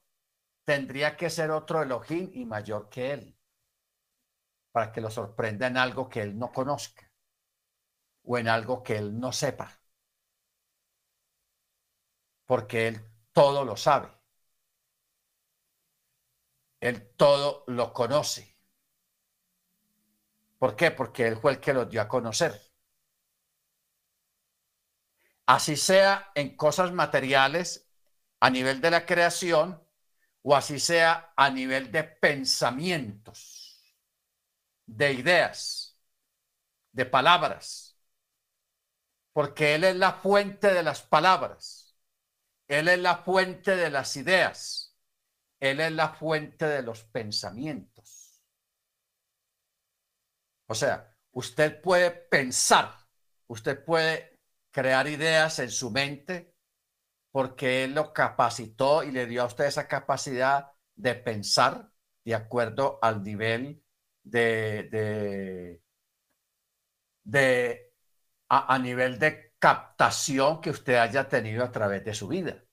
[0.68, 3.38] tendría que ser otro Elohim y mayor que Él.
[4.74, 7.10] Para que lo sorprenda en algo que Él no conozca
[8.24, 9.80] o en algo que Él no sepa
[12.46, 14.10] porque Él todo lo sabe.
[16.82, 18.56] Él todo lo conoce.
[20.58, 20.92] ¿Por qué?
[20.92, 22.60] Porque Él fue el que lo dio a conocer.
[25.46, 27.90] Así sea en cosas materiales
[28.42, 29.87] a nivel de la creación
[30.44, 33.96] o así sea a nivel de pensamientos,
[34.86, 36.00] de ideas,
[36.92, 38.00] de palabras.
[39.34, 41.98] Porque Él es la fuente de las palabras.
[42.68, 44.96] Él es la fuente de las ideas.
[45.60, 48.44] Él es la fuente de los pensamientos.
[50.68, 52.96] O sea, usted puede pensar,
[53.48, 54.40] usted puede
[54.72, 56.57] crear ideas en su mente
[57.38, 61.92] porque Él lo capacitó y le dio a usted esa capacidad de pensar
[62.26, 63.84] de acuerdo al nivel
[64.24, 65.80] de,
[68.50, 72.66] a nivel de captación que usted haya tenido a través de su vida.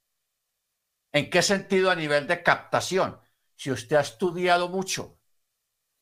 [1.13, 3.21] ¿En qué sentido a nivel de captación?
[3.55, 5.21] Si usted ha estudiado mucho,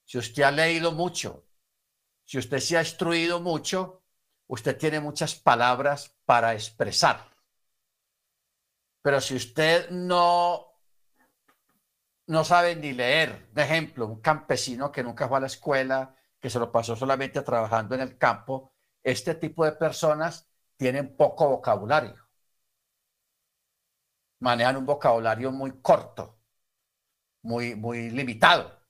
[0.05, 1.49] si usted ha leído mucho,
[2.25, 4.05] si usted se ha instruido mucho,
[4.47, 7.32] usted tiene muchas palabras para expresar.
[9.03, 10.65] Pero si usted no,
[12.29, 16.49] no sabe ni leer, de ejemplo, un campesino que nunca fue a la escuela, que
[16.49, 22.17] se lo pasó solamente trabajando en el campo, este tipo de personas tienen poco vocabulario.
[24.39, 26.39] Manejan un vocabulario muy corto,
[27.43, 28.81] muy, muy limitado.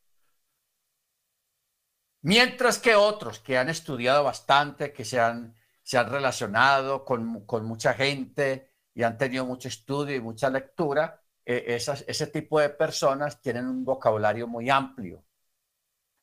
[2.22, 7.64] Mientras que otros que han estudiado bastante, que se han, se han relacionado con, con
[7.64, 13.40] mucha gente y han tenido mucho estudio y mucha lectura, eh, ese tipo de personas
[13.40, 15.24] tienen un vocabulario muy amplio,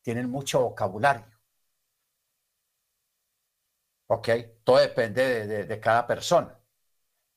[0.02, 1.40] tienen mucho vocabulario.
[4.08, 4.30] ¿Ok?
[4.64, 6.60] Todo depende de, cada persona.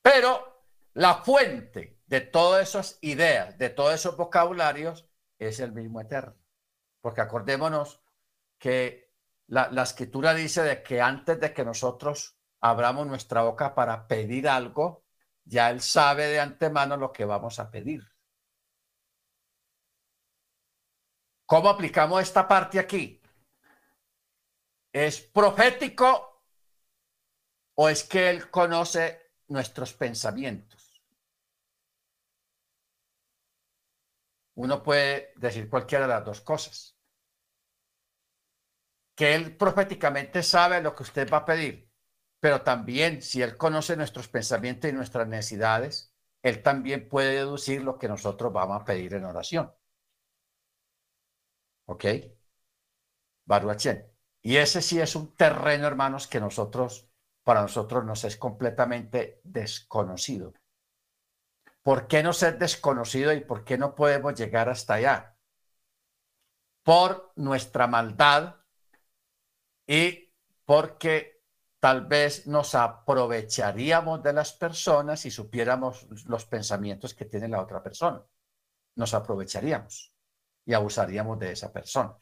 [0.01, 0.65] Pero
[0.95, 5.07] la fuente de todas esas ideas, de todos esos vocabularios,
[5.39, 6.37] es el mismo eterno.
[7.01, 8.03] Porque acordémonos
[8.59, 9.13] que
[9.49, 14.49] la, la, escritura dice de que antes de que nosotros abramos nuestra boca para pedir
[14.49, 15.02] algo,
[15.45, 18.03] ya Él sabe de antemano lo que vamos a pedir.
[21.47, 23.21] ¿Cómo aplicamos esta parte aquí?
[24.93, 26.33] Es profético
[27.75, 31.03] ¿O es que Él conoce nuestros pensamientos?
[34.55, 36.99] Uno puede decir cualquiera de las dos cosas.
[39.15, 41.91] Que Él proféticamente sabe lo que usted va a pedir,
[42.43, 47.99] pero también si Él conoce nuestros pensamientos y nuestras necesidades, Él también puede deducir lo
[47.99, 49.73] que nosotros vamos a pedir en oración.
[51.87, 52.05] ¿Ok?
[53.45, 54.11] Baruachén.
[54.43, 57.09] Y ese sí es un terreno, hermanos, que nosotros
[57.45, 60.53] para nosotros nos es completamente desconocido.
[61.81, 65.37] ¿Por qué no ser desconocido y por qué no podemos llegar hasta allá?
[66.83, 68.57] Por nuestra maldad
[69.87, 71.32] y porque
[71.83, 77.83] tal vez nos aprovecharíamos de las personas si supiéramos los pensamientos que tiene la otra
[77.83, 78.25] persona.
[78.95, 80.15] Nos aprovecharíamos
[80.65, 82.17] y abusaríamos de esa persona.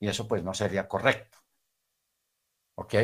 [0.00, 1.36] Y eso pues no sería correcto.
[2.76, 2.94] ¿Ok?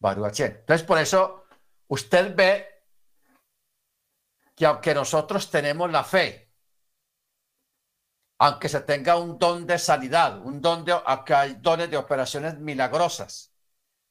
[0.00, 1.44] Entonces, por eso
[1.88, 2.66] usted ve
[4.54, 6.54] que aunque nosotros tenemos la fe,
[8.38, 12.58] aunque se tenga un don de sanidad, un don de, aunque hay dones de operaciones
[12.58, 13.49] milagrosas,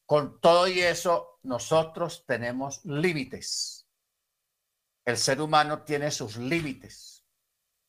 [0.10, 3.88] con todo y eso, nosotros tenemos límites.
[5.06, 7.24] El ser humano tiene sus límites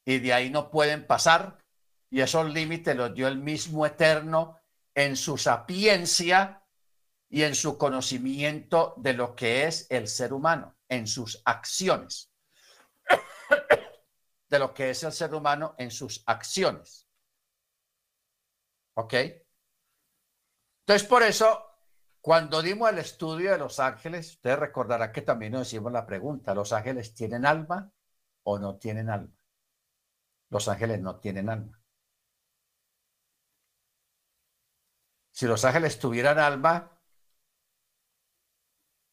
[0.04, 1.64] y de ahí no pueden pasar
[2.10, 4.60] y esos límites los dio el mismo eterno
[4.94, 6.62] en su sapiencia
[7.30, 12.30] y en su conocimiento de lo que es el ser humano, en sus acciones,
[14.50, 17.08] de lo que es el ser humano en sus acciones.
[18.92, 19.14] ¿Ok?
[20.80, 21.69] Entonces, por eso,
[22.20, 26.54] cuando dimos el estudio de los ángeles, usted recordará que también nos hicimos la pregunta,
[26.54, 27.90] ¿los ángeles tienen alma
[28.42, 29.34] o no tienen alma?
[30.50, 31.80] Los ángeles no tienen alma.
[35.30, 37.00] Si los ángeles tuvieran alma,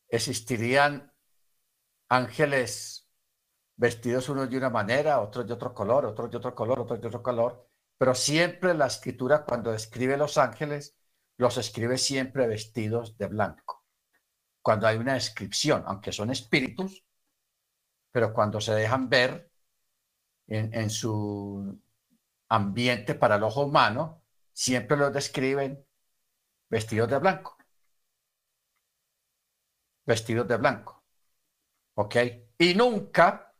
[0.10, 1.14] existirían
[2.10, 3.10] ángeles
[3.78, 7.08] vestidos unos de una manera, otros de otro color, otros de otro color, otros de
[7.08, 10.97] otro color, pero siempre la escritura cuando describe los ángeles,
[11.38, 13.86] los escribe siempre vestidos de blanco.
[14.62, 17.06] Cuando hay una descripción, aunque son espíritus,
[18.12, 19.52] pero cuando se dejan ver
[20.48, 21.80] en, su
[22.50, 25.86] ambiente para el ojo humano, siempre los describen
[26.70, 27.58] vestidos de blanco.
[30.06, 31.04] Vestidos de blanco.
[31.96, 32.16] ¿Ok?
[32.58, 33.54] Y nunca,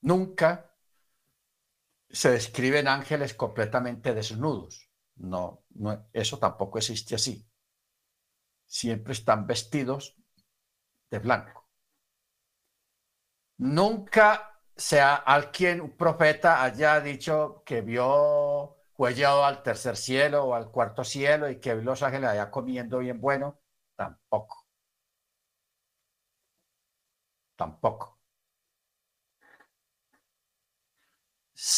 [0.00, 0.74] nunca
[2.08, 4.85] se describen ángeles completamente desnudos.
[5.16, 7.46] No, no, eso tampoco existe así.
[8.68, 10.14] Siempre están vestidos
[11.10, 11.68] de blanco.
[13.58, 20.54] Nunca sea alguien, un profeta, haya dicho que vio, fue llevado al tercer cielo o
[20.54, 23.60] al cuarto cielo y que los ángeles allá comiendo bien bueno.
[23.96, 24.66] Tampoco.
[27.58, 28.06] Tampoco.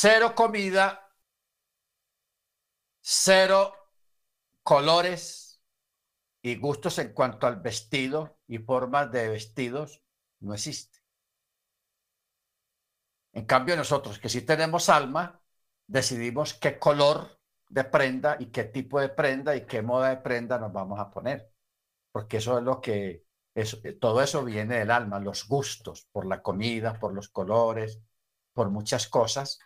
[0.00, 1.07] Cero comida,
[3.10, 3.72] cero
[4.62, 5.62] colores
[6.42, 10.02] y gustos en cuanto al vestido y formas de vestidos
[10.40, 10.98] no existe.
[13.32, 15.40] En cambio nosotros que sí tenemos alma,
[15.86, 17.40] decidimos qué color
[17.70, 21.10] de prenda y qué tipo de prenda y qué moda de prenda nos vamos a
[21.10, 21.50] poner.
[22.12, 26.42] Porque eso es lo que, es, todo eso viene del alma, los gustos por la
[26.42, 28.02] comida, por los colores,
[28.52, 29.60] por muchas cosas,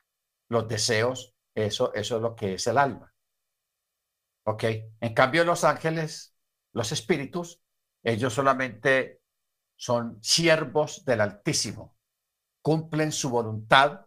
[0.48, 3.11] los deseos, eso, eso es lo que es el alma.
[4.44, 4.64] ¿Ok?
[5.00, 6.34] En cambio los ángeles,
[6.72, 7.60] los espíritus,
[8.02, 9.20] ellos solamente
[9.76, 11.96] son siervos del Altísimo
[12.62, 14.06] cumplen su voluntad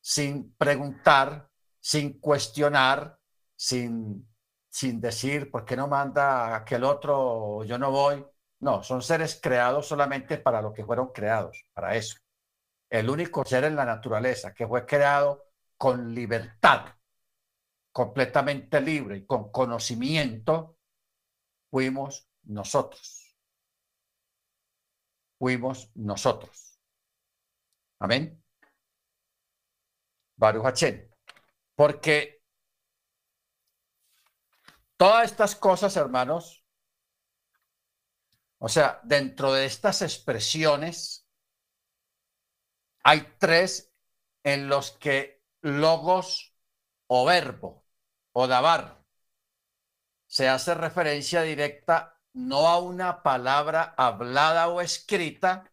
[0.00, 1.48] sin preguntar,
[1.80, 3.18] sin cuestionar,
[3.56, 4.28] sin,
[4.70, 7.64] sin decir, ¿por qué no manda aquel otro?
[7.64, 8.24] Yo no voy.
[8.60, 12.16] No, son seres creados solamente para lo que fueron creados, para eso.
[12.88, 15.46] El único ser en la naturaleza que fue creado
[15.76, 16.86] con libertad,
[17.92, 20.78] completamente libre y con conocimiento,
[21.70, 23.36] fuimos nosotros.
[25.38, 26.80] Fuimos nosotros.
[27.98, 28.42] Amén.
[30.36, 30.82] Baruch
[31.74, 32.42] Porque
[34.96, 36.64] todas estas cosas, hermanos,
[38.58, 41.28] o sea, dentro de estas expresiones,
[43.04, 43.92] hay tres
[44.44, 46.56] en los que logos
[47.08, 47.81] o verbo
[48.32, 49.02] o dabar
[50.26, 55.70] se hace referencia directa no a una palabra hablada o escrita,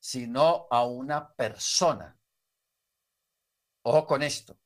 [0.00, 2.18] sino a una persona.
[3.82, 4.58] Ojo con esto.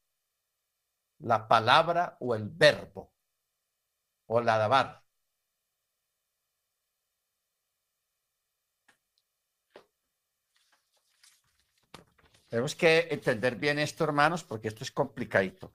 [1.18, 3.12] La palabra o el verbo
[4.26, 5.04] o la dabar.
[12.48, 15.72] Tenemos que entender bien esto, hermanos, porque esto es complicadito.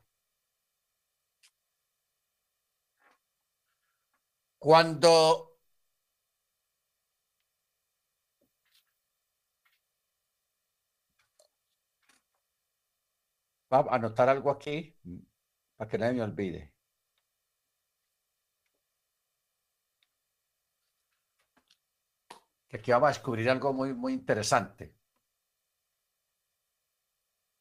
[4.65, 5.13] Cuando
[13.73, 14.75] Va a anotar algo aquí
[15.77, 16.61] para que nadie me olvide.
[22.67, 24.95] Que aquí vamos a descubrir algo muy, muy interesante.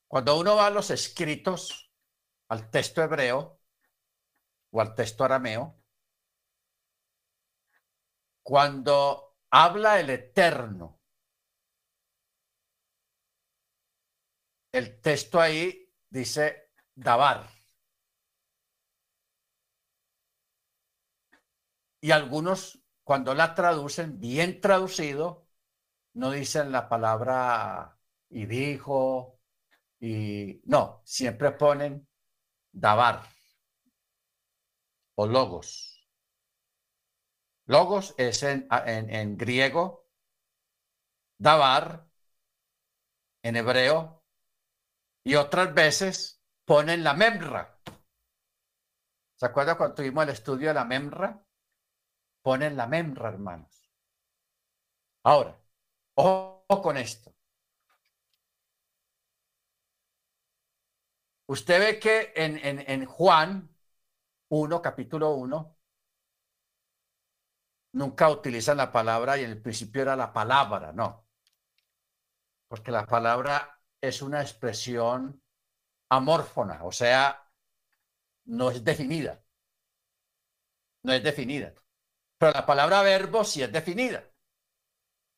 [0.07, 1.90] Cuando uno va a los escritos,
[2.49, 3.61] al texto hebreo
[4.70, 5.78] o al texto arameo,
[8.49, 11.03] cuando habla el eterno,
[14.72, 17.46] el texto ahí dice Dabar.
[22.01, 25.46] Y algunos, cuando la traducen, bien traducido,
[26.14, 27.99] no dicen la palabra
[28.30, 29.42] y dijo,
[30.01, 32.09] y no, siempre ponen
[32.72, 33.28] Dabar
[35.16, 35.88] o logos.
[37.68, 40.08] Logos es en, en, en griego,
[41.38, 42.08] Dabar,
[43.42, 44.24] en hebreo,
[45.22, 47.78] y otras veces ponen la memra.
[49.36, 51.44] ¿Se acuerda cuando tuvimos el estudio de la memra?
[52.42, 53.92] Ponen la memra, hermanos.
[55.24, 55.60] Ahora,
[56.14, 57.34] ojo con esto.
[61.46, 63.68] Usted ve que en, en, en Juan
[64.48, 65.78] 1, capítulo 1,
[67.99, 71.26] nunca utilizan la palabra y en el principio era la palabra, no.
[72.68, 75.42] Porque la palabra es una expresión
[76.11, 77.51] amórfona, o sea,
[78.44, 79.42] no es definida.
[81.03, 81.74] No es definida.
[82.38, 84.24] Pero la palabra verbo sí es definida.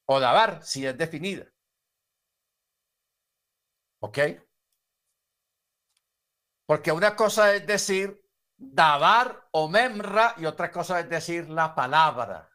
[0.06, 1.46] O dabar sí es definida.
[4.00, 4.18] ¿Ok?
[6.66, 8.20] Porque una cosa es decir
[8.56, 12.49] dabar o memra y otra cosa es decir la palabra.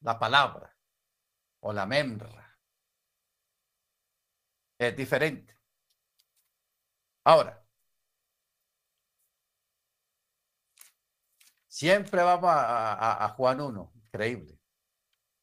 [0.00, 0.74] La palabra
[1.60, 2.58] o la memra.
[4.78, 5.56] Es diferente.
[7.24, 7.62] Ahora,
[11.68, 14.58] siempre vamos a, Juan 1, increíble.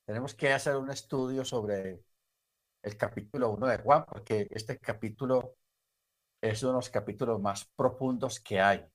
[0.05, 2.03] Tenemos que hacer un estudio sobre
[2.83, 5.57] el capítulo 1 de Juan, porque este capítulo
[6.41, 8.85] es uno de los capítulos más profundos que hay,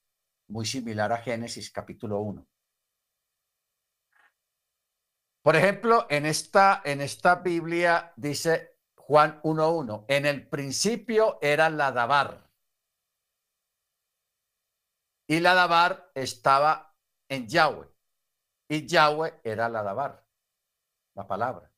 [0.49, 2.47] muy similar a Génesis capítulo 1.
[5.43, 11.93] Por ejemplo, en esta, en esta Biblia dice Juan 1.1, en el principio era la
[11.93, 12.51] Dabar.
[15.29, 16.95] Y la Dabar estaba
[17.29, 17.89] en Yahweh.
[18.69, 20.27] Y Yahweh era la Dabar,
[21.15, 21.73] la palabra.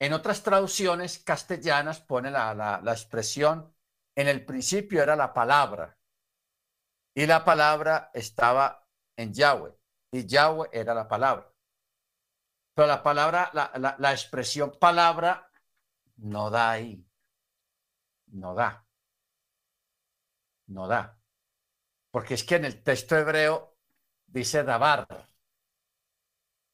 [0.00, 3.74] En otras traducciones castellanas pone la, la expresión
[4.16, 5.98] en el principio era la palabra
[7.14, 8.86] y la palabra estaba
[9.16, 9.74] en Yahweh
[10.12, 11.49] y Yahweh era la palabra.
[12.80, 15.52] Pero la palabra, la, la, expresión palabra
[16.16, 17.06] no da ahí.
[18.28, 18.86] No da.
[20.68, 21.20] No da.
[22.10, 23.76] Porque es que en el texto hebreo
[24.26, 25.06] dice dabar.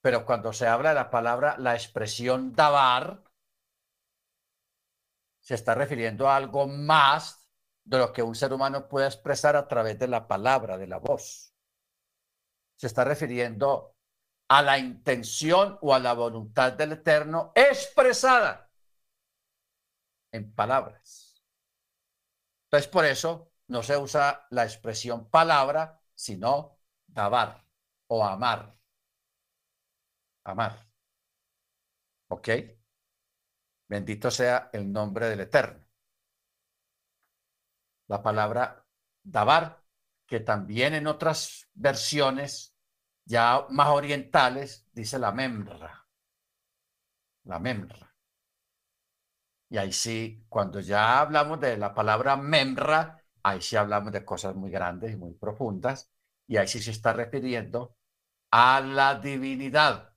[0.00, 3.24] Pero cuando se habla de la palabra, la expresión dabar
[5.40, 7.50] se está refiriendo a algo más
[7.82, 10.98] de lo que un ser humano puede expresar a través de la palabra, de la
[10.98, 11.52] voz.
[12.76, 13.95] Se está refiriendo
[14.49, 18.70] a la intención o a la voluntad del Eterno expresada
[20.32, 21.42] en palabras.
[22.64, 27.64] Entonces, por eso no se usa la expresión palabra, sino dabar
[28.09, 28.76] o amar.
[30.44, 30.86] Amar.
[32.28, 32.49] ¿Ok?
[33.88, 35.84] Bendito sea el nombre del Eterno.
[38.09, 38.84] La palabra
[39.22, 39.82] dabar,
[40.26, 42.76] que también en otras versiones
[43.27, 46.07] ya más orientales dice la memra.
[47.45, 48.14] La memra.
[49.68, 54.55] Y ahí sí, cuando ya hablamos de la palabra memra, ahí sí hablamos de cosas
[54.55, 56.11] muy grandes y muy profundas.
[56.47, 57.97] Y ahí sí se está refiriendo
[58.53, 60.14] a la divinidad,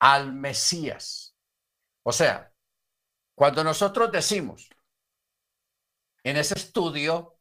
[0.00, 1.36] al Mesías.
[2.02, 2.52] O sea,
[3.34, 4.70] cuando nosotros decimos
[6.24, 7.37] en ese estudio,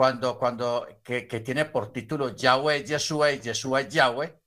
[0.00, 4.40] cuando, cuando, que, tiene por título Yahweh, Yeshua y Yeshua Yahweh,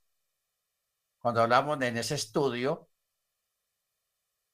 [1.20, 2.90] cuando hablamos en ese estudio,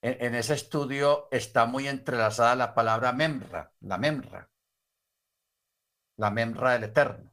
[0.02, 4.52] en, en, ese estudio está muy entrelazada la palabra memra, la memra,
[6.18, 7.32] la memra del Eterno.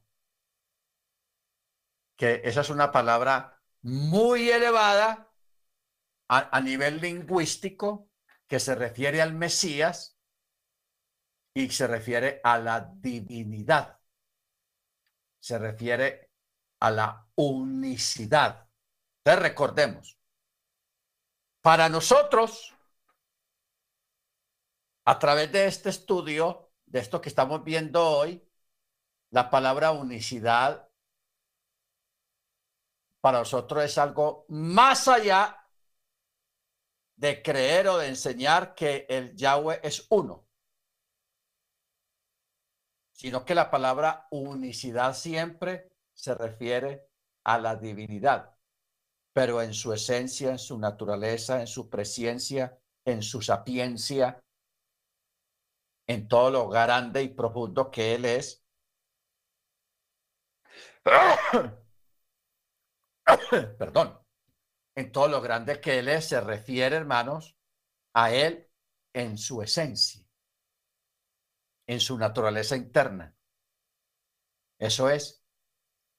[2.14, 5.28] Que esa es una palabra muy elevada
[6.28, 8.12] a nivel lingüístico
[8.46, 10.15] que se refiere al Mesías
[11.56, 13.98] y se refiere a la divinidad.
[15.40, 16.30] Se refiere
[16.80, 18.68] a la unicidad.
[19.24, 20.18] Recordemos,
[21.62, 22.74] para nosotros,
[25.06, 28.46] a través de este estudio, de esto que estamos viendo hoy,
[29.30, 30.90] la palabra unicidad
[33.22, 35.66] para nosotros es algo más allá
[37.16, 40.45] de creer o de enseñar que el Yahweh es uno,
[43.16, 47.10] sino que la palabra unicidad siempre se refiere
[47.44, 48.56] a la divinidad,
[49.32, 54.42] pero en su esencia, en su naturaleza, en su presencia, en su sapiencia,
[56.06, 58.62] en todo lo grande y profundo que Él es.
[63.78, 64.26] Perdón
[64.96, 67.56] en todo lo grande que Él es, se refiere, hermanos,
[68.14, 68.68] a Él
[69.14, 70.25] en su esencia,
[71.86, 73.34] en su naturaleza interna.
[74.78, 75.44] Eso es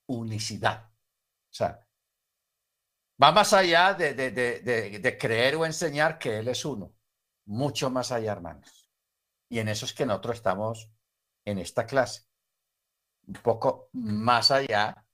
[0.07, 0.89] unicidad.
[0.89, 1.86] O sea,
[3.22, 6.95] va más allá de, de, de, de, creer o enseñar que Él es uno,
[7.45, 8.89] mucho más allá, hermanos.
[9.49, 10.91] Y en eso es que nosotros estamos
[11.45, 12.28] en esta clase,
[13.28, 15.05] un poco más allá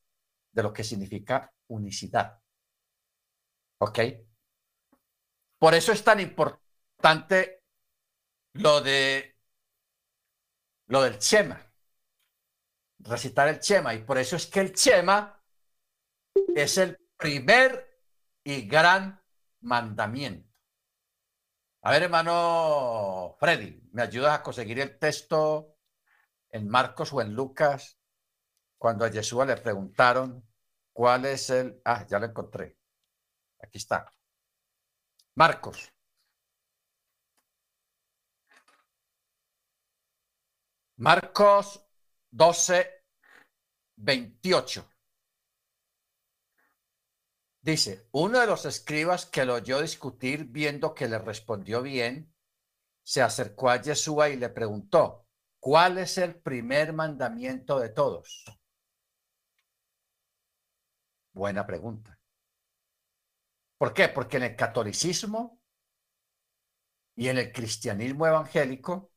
[0.52, 2.40] de lo que significa unicidad.
[3.80, 4.00] ¿Ok?
[5.60, 7.64] Por eso es tan importante
[8.54, 9.33] lo de
[10.88, 11.62] lo del Chema,
[13.00, 15.42] recitar el Chema, y por eso es que el Chema
[16.56, 18.00] es el primer
[18.44, 19.22] y gran
[19.62, 20.50] mandamiento.
[21.82, 25.78] A ver, hermano Freddy, ¿me ayudas a conseguir el texto
[26.50, 28.00] en Marcos o en Lucas?
[28.78, 30.46] Cuando a Jesús le preguntaron
[30.94, 31.82] cuál es el...
[31.84, 32.78] Ah, ya lo encontré.
[33.60, 34.12] Aquí está.
[35.36, 35.93] Marcos.
[41.04, 41.86] Marcos
[42.32, 43.04] 12,
[43.98, 44.90] 28.
[47.60, 52.34] Dice, uno de los escribas que lo oyó discutir viendo que le respondió bien,
[53.04, 55.28] se acercó a Yeshua y le preguntó,
[55.60, 58.46] ¿cuál es el primer mandamiento de todos?
[61.34, 62.18] Buena pregunta.
[63.78, 64.08] ¿Por qué?
[64.08, 65.60] Porque en el catolicismo
[67.14, 69.13] y en el cristianismo evangélico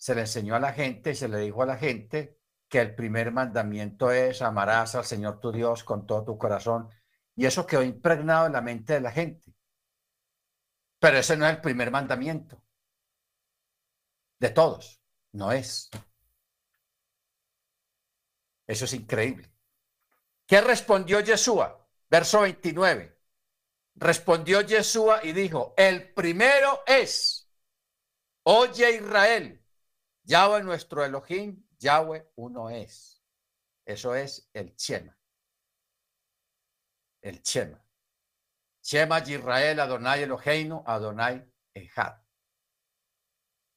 [0.00, 2.38] se le enseñó a la gente y se le dijo a la gente
[2.70, 6.88] que el primer mandamiento es amarás al Señor tu Dios con todo tu corazón
[7.36, 9.54] y eso quedó impregnado en la mente de la gente.
[10.98, 12.62] Pero ese no es el primer mandamiento.
[14.38, 15.02] De todos.
[15.32, 15.90] No es.
[18.66, 19.52] Eso es increíble.
[20.46, 21.86] ¿Qué respondió Yeshua?
[22.08, 23.18] Verso 29.
[23.96, 27.50] Respondió Yeshua y dijo, el primero es,
[28.44, 29.59] oye Israel,
[30.30, 33.22] Yahweh nuestro Elohim, Yahweh uno es.
[33.84, 35.20] Eso es el Chema
[37.22, 37.82] el Shema.
[38.82, 42.16] Shema Israel, Adonai Eloheinu, Adonai Ejad.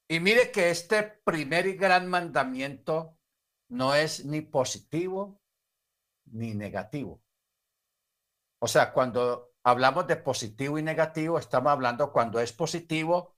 [0.08, 3.18] Y mire que este primer y gran mandamiento
[3.70, 5.42] no es ni positivo
[6.26, 7.22] ni negativo.
[8.60, 13.36] O sea, cuando hablamos de positivo y negativo, estamos hablando cuando es positivo,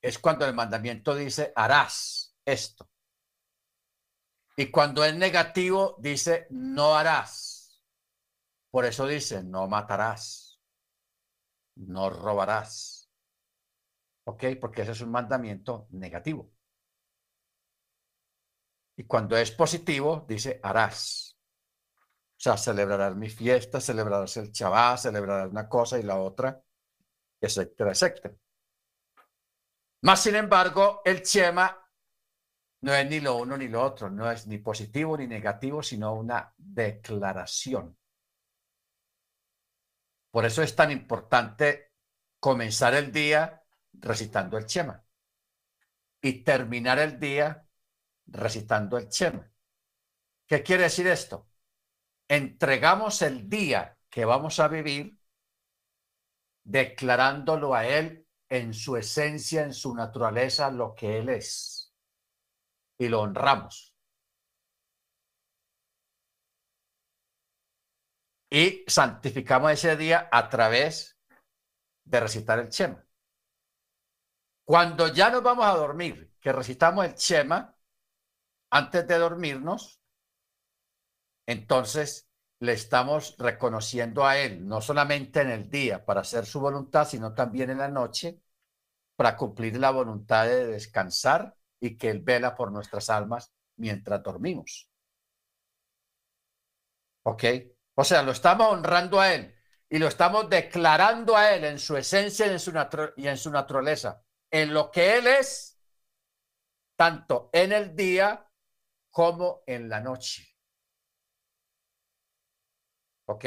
[0.00, 2.88] es cuando el mandamiento dice, harás esto.
[4.56, 7.84] Y cuando es negativo, dice, no harás.
[8.70, 10.60] Por eso dice, no matarás,
[11.76, 13.10] no robarás.
[14.24, 14.44] ¿Ok?
[14.60, 16.50] Porque ese es un mandamiento negativo.
[18.96, 21.38] Y cuando es positivo, dice, harás.
[22.38, 26.62] O sea, celebrarás mi fiesta, celebrarás el chabá, celebrarás una cosa y la otra,
[27.40, 28.34] etcétera, etcétera.
[30.02, 31.85] Más sin embargo, el chema
[32.80, 36.14] no es ni lo uno ni lo otro, no es ni positivo ni negativo, sino
[36.14, 37.96] una declaración.
[40.30, 41.92] Por eso es tan importante
[42.38, 43.62] comenzar el día
[43.92, 45.04] recitando el Chema
[46.20, 47.66] y terminar el día
[48.26, 49.50] recitando el Chema.
[50.46, 51.48] ¿Qué quiere decir esto?
[52.28, 55.18] Entregamos el día que vamos a vivir
[56.64, 61.85] declarándolo a Él en su esencia, en su naturaleza, lo que Él es.
[62.98, 63.96] Y lo honramos.
[68.50, 71.18] y santificamos ese día a través
[72.04, 73.04] de recitar el Chema.
[74.64, 77.76] Cuando ya nos vamos a dormir, que recitamos el Chema,
[78.70, 80.00] antes de dormirnos,
[81.46, 82.28] entonces
[82.60, 87.34] le estamos reconociendo a Él, no solamente en el día para hacer su voluntad, sino
[87.34, 88.40] también en la noche
[89.16, 94.90] para cumplir la voluntad de descansar y que Él vela por nuestras almas mientras dormimos.
[97.24, 97.44] ¿Ok?
[97.94, 99.54] O sea, lo estamos honrando a Él
[99.88, 102.72] y lo estamos declarando a Él en su esencia y en su,
[103.16, 105.80] y en su naturaleza, en lo que Él es,
[106.96, 108.48] tanto en el día
[109.10, 110.46] como en la noche.
[113.26, 113.44] ¿Ok?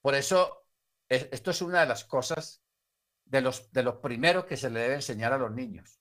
[0.00, 0.66] Por eso,
[1.08, 2.62] esto es una de las cosas
[3.24, 6.00] de los, de los primeros que se le debe enseñar a los niños.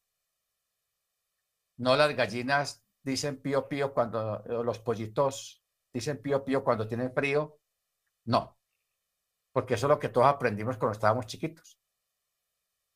[1.77, 5.63] No las gallinas dicen pío pío cuando los pollitos
[5.93, 7.59] dicen pío pío cuando tienen frío
[8.25, 8.57] no,
[9.53, 11.79] porque eso es lo que todos aprendimos cuando estábamos chiquitos.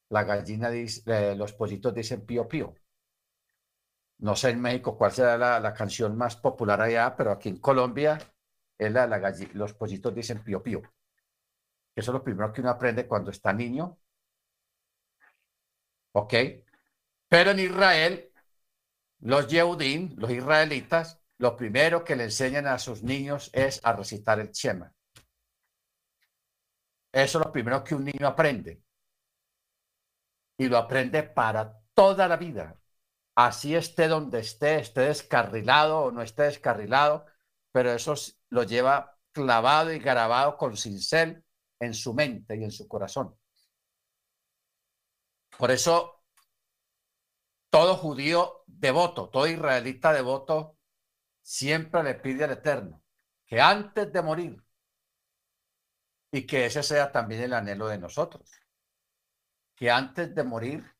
[0.09, 2.73] La gallina dice, eh, los pollitos dicen pío pío.
[4.19, 8.17] No sé en México cuál será la, canción más popular allá, pero aquí en Colombia
[8.77, 10.81] es la, la los pollitos dicen pío pío.
[11.95, 13.97] Eso es lo primero que uno aprende cuando está niño.
[16.13, 16.33] ¿Ok?
[17.29, 18.28] Pero en Israel,
[19.19, 24.39] los Yehudim, los israelitas, lo primero que le enseñan a sus niños es a recitar
[24.39, 24.93] el Shema.
[27.11, 28.83] Eso es lo primero que un niño aprende.
[30.57, 32.79] Y lo aprende para toda la vida.
[33.35, 37.25] Así esté donde esté, esté descarrilado o no esté descarrilado,
[37.71, 38.13] pero eso
[38.49, 41.43] lo lleva clavado y grabado con cincel
[41.79, 43.37] en su mente y en su corazón.
[45.57, 46.18] Por eso,
[47.69, 50.77] todo judío devoto, todo israelita devoto,
[51.41, 53.03] siempre le pide al Eterno
[53.45, 54.63] que antes de morir
[56.31, 58.47] y que ese sea también el anhelo de nosotros.
[59.75, 60.95] Que antes de morir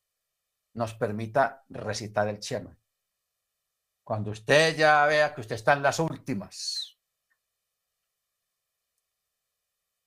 [0.73, 2.75] nos permita recitar el Shema.
[4.03, 6.97] Cuando usted ya vea que usted está en las últimas,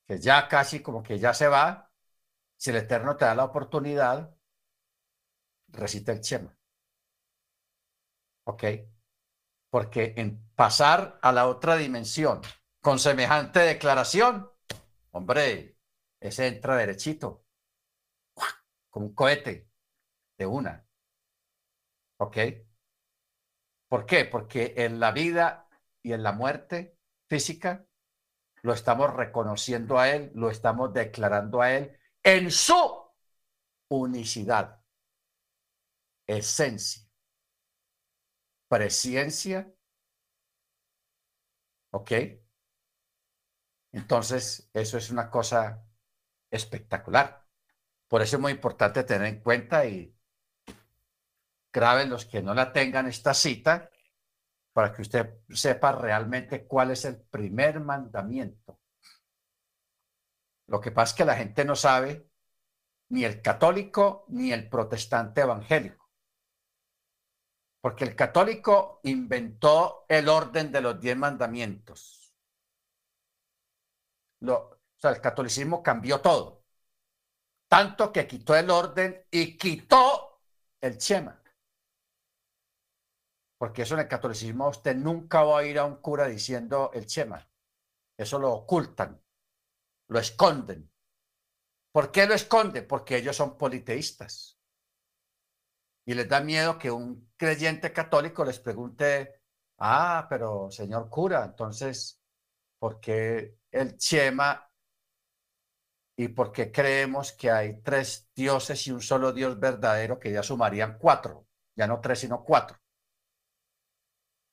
[0.05, 1.89] que ya casi como que ya se va,
[2.57, 4.35] si el Eterno te da la oportunidad,
[5.73, 6.57] recita el Shema.
[8.45, 8.63] ¿Ok?
[9.69, 12.41] Porque en pasar a la otra dimensión
[12.81, 14.49] con semejante declaración,
[15.11, 15.77] hombre,
[16.19, 17.45] ese entra derechito,
[18.89, 19.69] como un cohete
[20.37, 20.85] de una.
[22.17, 22.37] ¿Ok?
[23.89, 24.25] ¿Por qué?
[24.25, 25.67] Porque en la vida
[26.01, 26.97] y en la muerte
[27.29, 27.85] física
[28.61, 32.75] lo estamos reconociendo a Él, lo estamos declarando a Él en su
[33.89, 34.82] unicidad,
[36.27, 37.03] esencia,
[38.67, 39.71] presencia.
[41.91, 42.11] ¿Ok?
[43.91, 45.85] Entonces, eso es una cosa
[46.49, 47.45] espectacular.
[48.07, 50.15] Por eso es muy importante tener en cuenta y
[51.71, 53.89] graben los que no la tengan esta cita
[54.73, 58.79] para que usted sepa realmente cuál es el primer mandamiento.
[60.67, 62.27] Lo que pasa es que la gente no sabe
[63.09, 66.02] ni el católico ni el protestante evangélico.
[67.83, 72.33] Porque el católico inventó el orden de los diez mandamientos.
[74.39, 76.63] Lo, o sea, el catolicismo cambió todo.
[77.67, 80.39] Tanto que quitó el orden y quitó
[80.79, 81.43] el chema.
[83.57, 87.05] Porque eso en el catolicismo usted nunca va a ir a un cura diciendo el
[87.05, 87.45] chema.
[88.17, 89.21] Eso lo ocultan,
[90.07, 90.89] lo esconden.
[91.91, 92.81] ¿Por qué lo esconde?
[92.81, 94.57] Porque ellos son politeístas.
[96.05, 99.41] Y les da miedo que un creyente católico les pregunte,
[99.79, 102.19] ah, pero señor cura, entonces,
[102.77, 104.69] ¿por qué el Chema
[106.15, 110.43] y por qué creemos que hay tres dioses y un solo Dios verdadero que ya
[110.43, 111.47] sumarían cuatro?
[111.75, 112.77] Ya no tres, sino cuatro.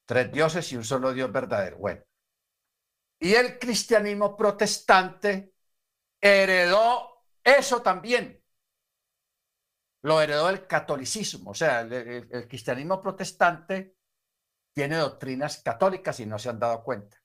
[0.06, 1.78] Tres dioses y un solo Dios verdadero.
[1.78, 2.02] Bueno.
[3.18, 5.52] Y el cristianismo protestante
[6.20, 8.39] heredó eso también
[10.02, 13.96] lo heredó el catolicismo, o sea, el, cristianismo protestante
[14.72, 17.18] tiene doctrinas católicas y no se han dado cuenta.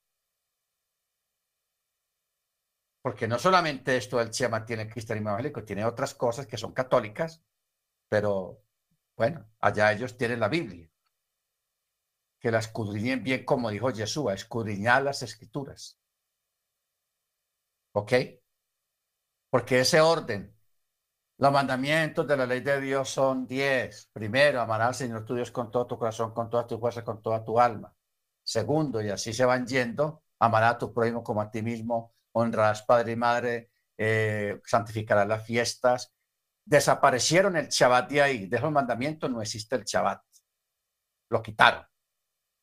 [3.01, 6.73] Porque no solamente esto del Chema tiene el cristianismo evangélico, tiene otras cosas que son
[6.73, 7.43] católicas,
[8.09, 8.63] pero
[9.15, 10.89] bueno, allá ellos tienen la Biblia.
[12.39, 15.99] Que la escudriñen bien, como dijo Jesús, escudriñar las escrituras.
[17.93, 18.13] ¿Ok?
[19.55, 20.53] porque ese orden,
[21.37, 24.09] los mandamientos de la ley de Dios son diez.
[24.13, 27.21] Primero, amar al Señor tu Dios con todo tu corazón, con toda tu fuerza, con
[27.21, 27.93] toda tu alma.
[28.43, 32.83] Segundo, y así se van yendo, amarás a tu prójimo como a ti mismo, honrarás
[32.83, 36.13] padre y madre, eh, santificarás las fiestas.
[36.63, 38.47] Desaparecieron el Shabbat de ahí.
[38.47, 40.21] De esos mandamientos no existe el Shabbat.
[41.29, 41.85] Lo quitaron.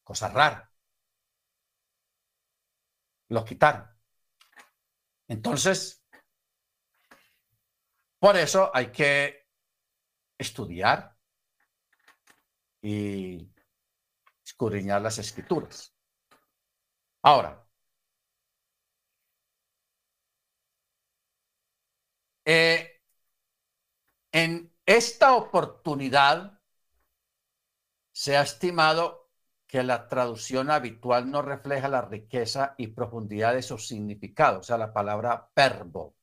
[0.03, 0.70] Cosa rara.
[3.29, 3.87] Lo quitaron.
[5.29, 6.02] Entonces,
[8.23, 9.49] por eso hay que
[10.39, 11.16] estudiar
[12.81, 13.51] y
[14.45, 15.93] escudriñar las escrituras.
[17.23, 17.66] Ahora,
[22.45, 23.03] eh,
[24.31, 26.61] en esta oportunidad
[28.12, 29.33] se ha estimado
[29.66, 34.79] que la traducción habitual no refleja la riqueza y profundidad de su significado, o sea,
[34.79, 36.14] la palabra verbo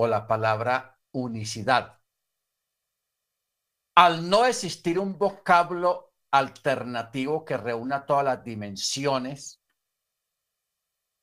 [0.00, 2.00] o la palabra unicidad.
[3.94, 9.62] Al no existir un vocablo alternativo que reúna todas las dimensiones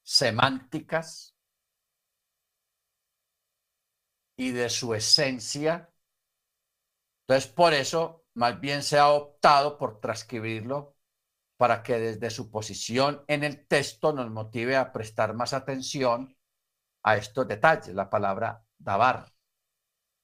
[0.03, 1.35] semánticas
[4.35, 5.91] y de su esencia,
[7.21, 10.95] entonces por eso más bien se ha optado por transcribirlo
[11.57, 16.37] para que desde su posición en el texto nos motive a prestar más atención
[17.01, 19.31] a estos detalles, la palabra dabar,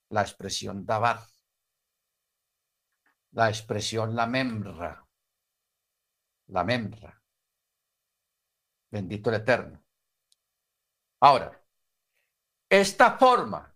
[0.10, 1.20] la expresión dabar,
[3.32, 5.08] la expresión la membra,
[6.48, 7.22] la membra.
[8.90, 9.84] Bendito el Eterno.
[11.20, 11.60] Ahora,
[12.70, 13.76] esta forma,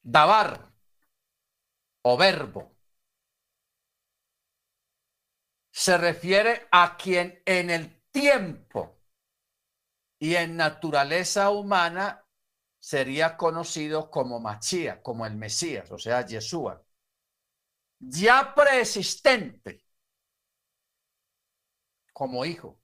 [0.00, 0.72] dabar
[2.02, 2.74] o verbo,
[5.70, 9.02] se refiere a quien en el tiempo
[10.18, 12.23] y en naturaleza humana
[12.84, 16.84] sería conocido como Machía, como el Mesías, o sea, Yeshua,
[17.98, 19.82] ya preexistente
[22.12, 22.78] como hijo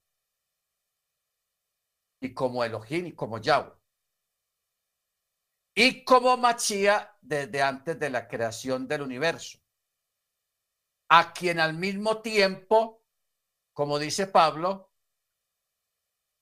[2.19, 3.75] y como Elohim y como Yahweh.
[5.75, 9.59] Y como Machía desde antes de la creación del universo,
[11.11, 13.05] a quien al mismo tiempo,
[13.75, 14.95] como dice Pablo,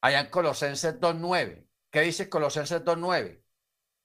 [0.00, 1.66] allá en Colosenses 2.9.
[1.90, 3.47] ¿Qué dice Colosenses 2.9?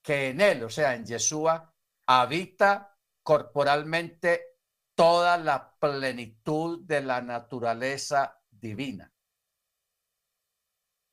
[0.03, 1.73] Que en él, o sea, en Yeshua,
[2.05, 4.57] habita corporalmente
[4.93, 9.11] toda la plenitud de la naturaleza divina.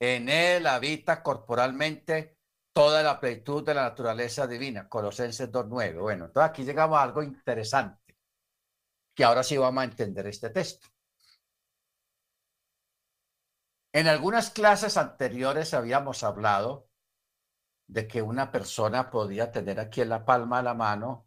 [0.01, 2.38] En él habita corporalmente
[2.72, 4.88] toda la plenitud de la naturaleza divina.
[4.88, 6.01] Colosenses 2.9.
[6.01, 8.18] Bueno, entonces aquí llegamos a algo interesante,
[9.14, 10.88] que ahora sí vamos a entender este texto.
[13.93, 16.89] En algunas clases anteriores habíamos hablado
[17.91, 21.26] de que una persona podía tener aquí en la palma de la mano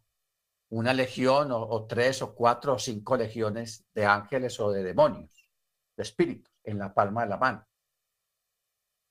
[0.70, 5.50] una legión o, tres o cuatro o cinco legiones de ángeles o de demonios,
[5.94, 7.68] de espíritus, en la palma de la mano.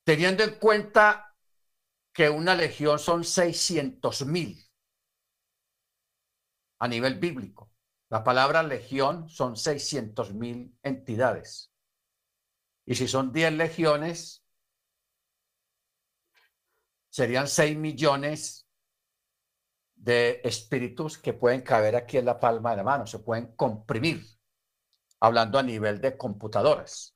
[0.04, 1.32] Teniendo en cuenta
[2.12, 4.60] que una legión son 600 mil
[6.80, 7.70] a nivel bíblico.
[8.10, 11.72] La palabra legión son 600 mil entidades.
[12.84, 14.43] Y si son 10 legiones,
[17.14, 18.66] serían 6 millones
[19.94, 24.26] de espíritus que pueden caber aquí en la palma de la mano, se pueden comprimir,
[25.20, 27.14] hablando a nivel de computadoras.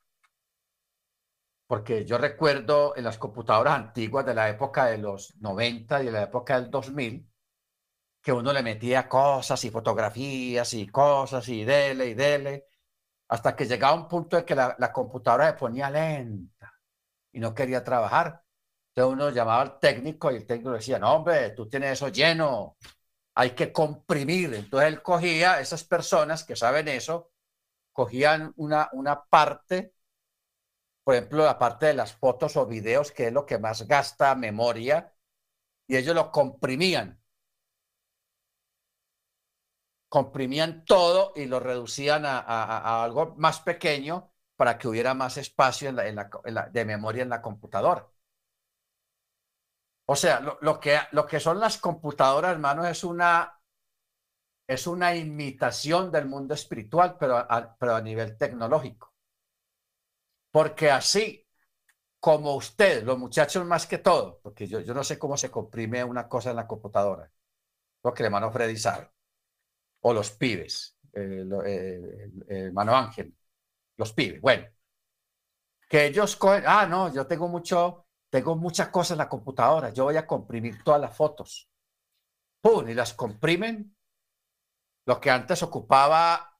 [1.67, 6.11] Porque yo recuerdo en las computadoras antiguas de la época de los 90 y de
[6.13, 7.29] la época del 2000,
[8.21, 12.67] que uno le metía cosas y fotografías y cosas y dele y dele,
[13.27, 16.73] hasta que llegaba un punto en que la, computadora se ponía lenta
[17.33, 18.45] y no quería trabajar.
[18.89, 22.77] Entonces uno llamaba al técnico y el técnico decía, no hombre, tú tienes eso lleno,
[23.35, 24.53] hay que comprimir.
[24.53, 27.31] Entonces él cogía, esas personas que saben eso,
[27.93, 29.93] cogían una, una parte,
[31.03, 34.35] por ejemplo, la parte de las fotos o videos, que es lo que más gasta
[34.35, 35.13] memoria,
[35.87, 37.19] y ellos lo comprimían
[40.09, 46.15] comprimían todo y lo reducían a, algo más pequeño para que hubiera más espacio en
[46.15, 48.07] la, de memoria en la computadora.
[50.11, 53.61] O sea, lo, que, lo que son las computadoras, hermanos, es una,
[54.67, 59.13] es una imitación del mundo espiritual, pero a, pero a nivel tecnológico.
[60.51, 61.45] Porque así
[62.19, 66.03] como ustedes, los muchachos más que todo, porque yo, yo no sé cómo se comprime
[66.03, 67.31] una cosa en la computadora,
[68.03, 69.11] lo que el hermano Freddy sabe
[70.01, 71.45] o los pibes, eh,
[72.47, 73.35] hermano Ángel,
[73.97, 74.41] los pibes.
[74.41, 74.67] Bueno,
[75.89, 80.05] que ellos cogen, ah, no, yo tengo mucho, tengo muchas cosas en la computadora, yo
[80.05, 81.69] voy a comprimir todas las fotos.
[82.61, 82.87] ¡Pum!
[82.89, 83.95] Y las comprimen.
[85.05, 86.57] Lo que antes ocupaba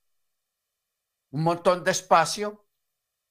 [1.31, 2.65] un montón de espacio,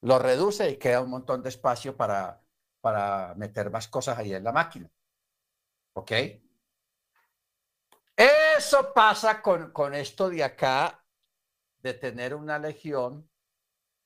[0.03, 2.41] lo reduce y queda un montón de espacio para,
[2.81, 4.89] para meter más cosas ahí en la máquina.
[5.95, 6.13] ¿Ok?
[8.17, 11.05] Eso pasa con, con esto de acá,
[11.79, 13.29] de tener una legión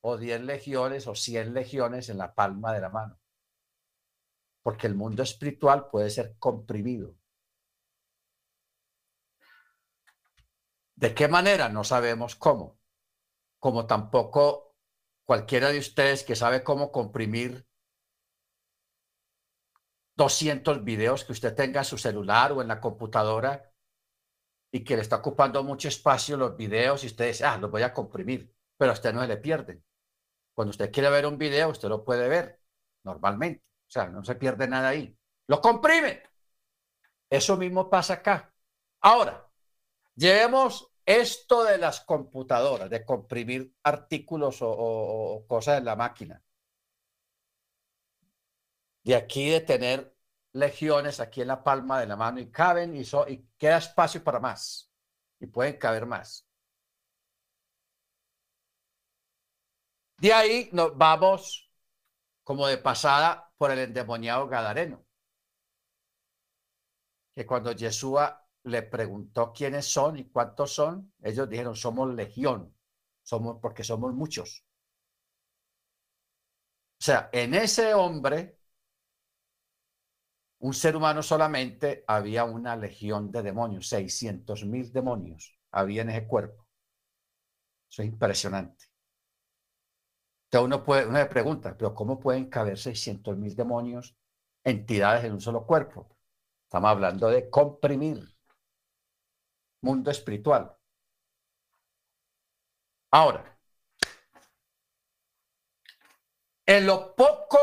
[0.01, 3.19] o 10 legiones o 100 legiones en la palma de la mano.
[4.63, 7.15] Porque el mundo espiritual puede ser comprimido.
[10.95, 11.69] ¿De qué manera?
[11.69, 12.79] No sabemos cómo.
[13.59, 14.75] Como tampoco
[15.25, 17.67] cualquiera de ustedes que sabe cómo comprimir
[20.15, 23.73] 200 videos que usted tenga en su celular o en la computadora
[24.71, 27.83] y que le está ocupando mucho espacio los videos y usted dice, ah, los voy
[27.83, 29.83] a comprimir, pero a usted no se le pierden.
[30.55, 32.59] Cuando usted quiere ver un video, usted lo puede ver
[33.03, 33.63] normalmente.
[33.93, 35.15] Sea, no se pierde nada ahí.
[35.45, 36.23] Lo comprime.
[37.29, 38.51] Eso mismo pasa acá.
[39.01, 39.47] Ahora,
[40.15, 46.43] llevemos esto de las computadoras, de comprimir artículos o, cosas en la máquina.
[49.03, 50.17] De aquí de tener
[50.53, 54.39] legiones aquí en la palma de la mano y caben y, y queda espacio para
[54.39, 54.91] más
[55.39, 56.47] y pueden caber más.
[60.17, 61.69] De ahí nos vamos
[62.43, 65.05] como de pasada por el endemoniado Gadareno.
[67.33, 72.75] Que cuando Yeshua le preguntó quiénes son y cuántos son, ellos dijeron, somos legión,
[73.21, 74.65] somos porque somos muchos.
[76.99, 78.59] O sea, en ese hombre
[80.59, 86.27] un ser humano solamente había una legión de demonios, 600 mil demonios había en ese
[86.27, 86.67] cuerpo.
[87.89, 88.92] Eso es impresionante.
[90.53, 94.15] Entonces uno, puede, uno pregunta, pero ¿cómo pueden caber 600 mil demonios,
[94.63, 96.15] entidades en un solo cuerpo?
[96.65, 98.23] Estamos hablando de comprimir
[99.81, 100.77] mundo espiritual.
[103.09, 103.57] Ahora,
[106.67, 107.57] en lo poco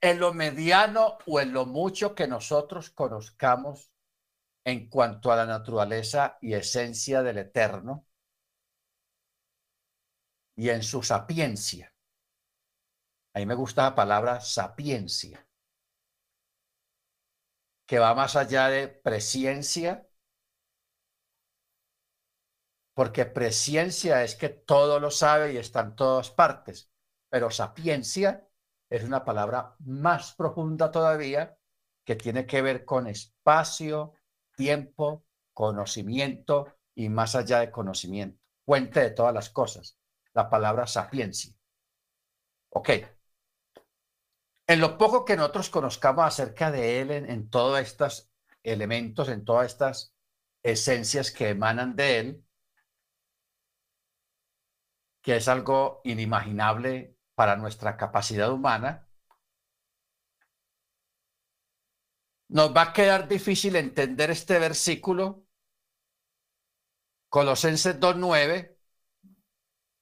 [0.00, 3.90] en lo mediano o en lo mucho que nosotros conozcamos
[4.64, 8.06] en cuanto a la naturaleza y esencia del eterno
[10.54, 11.92] y en su sapiencia.
[13.38, 15.46] A mí me gusta la palabra sapiencia,
[17.86, 20.08] que va más allá de presciencia,
[22.94, 26.90] porque presciencia es que todo lo sabe y está en todas partes,
[27.30, 28.44] pero sapiencia
[28.90, 31.56] es una palabra más profunda todavía
[32.04, 34.14] que tiene que ver con espacio,
[34.56, 35.24] tiempo,
[35.54, 39.96] conocimiento y más allá de conocimiento, fuente de todas las cosas,
[40.34, 41.54] la palabra sapiencia.
[42.70, 43.17] Ok.
[44.68, 48.30] En lo poco que nosotros conozcamos acerca de él, en, todos estos
[48.62, 50.14] elementos, en todas estas
[50.62, 52.44] esencias que emanan de él,
[55.22, 59.08] que es algo inimaginable para nuestra capacidad humana,
[62.48, 65.46] nos va a quedar difícil entender este versículo,
[67.30, 68.76] Colosenses 2.9,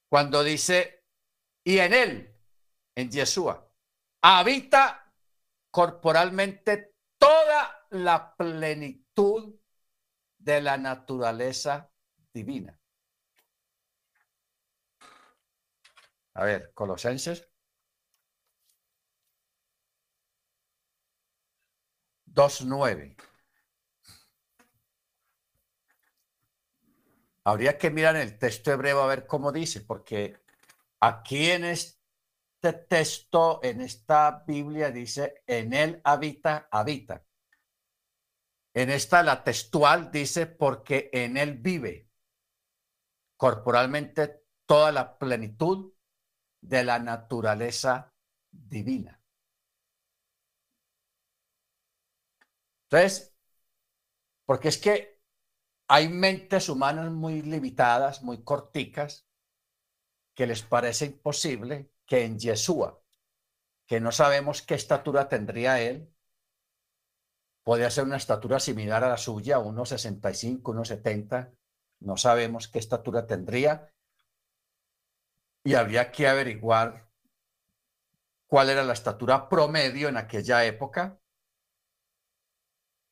[0.09, 1.05] cuando dice,
[1.62, 2.37] y en él,
[2.97, 3.66] en Yeshua,
[4.29, 5.12] habita
[5.70, 9.55] corporalmente toda la plenitud
[10.37, 11.93] de la naturaleza
[12.33, 12.77] divina.
[16.35, 17.49] A ver, Colosenses
[22.27, 23.16] 2.9.
[27.45, 30.37] Habría que mirar el texto hebreo a ver cómo dice, porque
[30.99, 31.95] aquí en este
[32.61, 37.24] texto, en esta Biblia dice, en él habita, habita.
[38.74, 42.11] En esta, la textual, dice, porque en él vive
[43.36, 45.92] corporalmente toda la plenitud
[46.61, 48.12] de la naturaleza
[48.50, 49.22] divina.
[52.84, 53.34] Entonces,
[54.44, 55.20] porque es que
[55.88, 59.26] hay mentes humanas muy limitadas, muy corticas,
[60.34, 63.00] que les parece imposible que en Yeshua,
[63.86, 66.12] que no sabemos qué estatura tendría él,
[67.62, 71.52] podría ser una estatura similar a la suya, unos 65, unos 70,
[72.00, 73.92] no sabemos qué estatura tendría,
[75.64, 77.11] y habría que averiguar
[78.46, 81.18] cuál era la estatura promedio en aquella época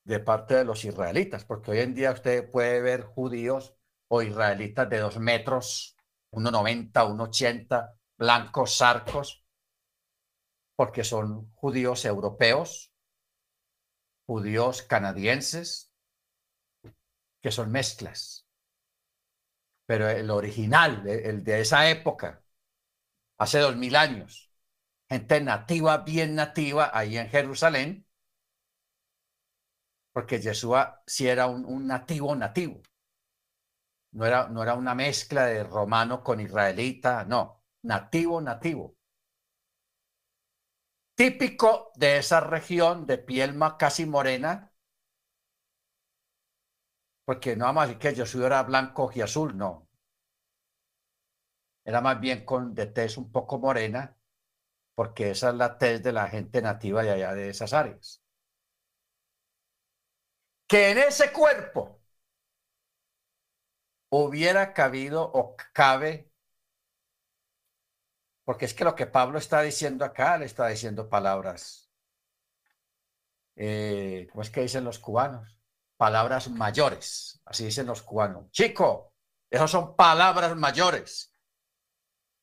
[0.05, 3.75] de parte de los israelitas, porque hoy en día usted puede ver judíos
[4.07, 5.97] o israelitas de dos metros,
[6.31, 9.45] 1,90, 1,80, blancos, sarcos,
[10.75, 12.93] porque son judíos europeos,
[14.25, 15.93] judíos canadienses,
[17.41, 18.47] que son mezclas.
[19.85, 22.43] Pero el original, el de esa época,
[23.37, 24.51] hace dos mil años,
[25.07, 28.07] gente nativa, bien nativa, ahí en Jerusalén,
[30.11, 32.81] porque Yeshua sí era un, nativo nativo.
[34.13, 37.54] No era, no era una mezcla de romano con israelita, no,
[37.91, 38.85] nativo nativo.
[41.15, 44.71] Típico de esa región de piel casi morena,
[47.25, 49.87] porque no decir que Yeshua era blanco y azul, no,
[51.85, 54.15] era más bien con de tez un poco morena,
[54.95, 58.23] porque esa es la tez de la gente nativa de allá de esas áreas.
[60.67, 62.01] Que en ese cuerpo
[64.09, 66.31] hubiera cabido o cabe,
[68.45, 71.91] porque es que lo que Pablo está diciendo acá, le está diciendo palabras,
[73.55, 75.57] eh, ¿cómo es que dicen los cubanos?
[75.97, 78.51] Palabras mayores, así dicen los cubanos.
[78.51, 79.13] Chico,
[79.49, 81.33] esas son palabras mayores.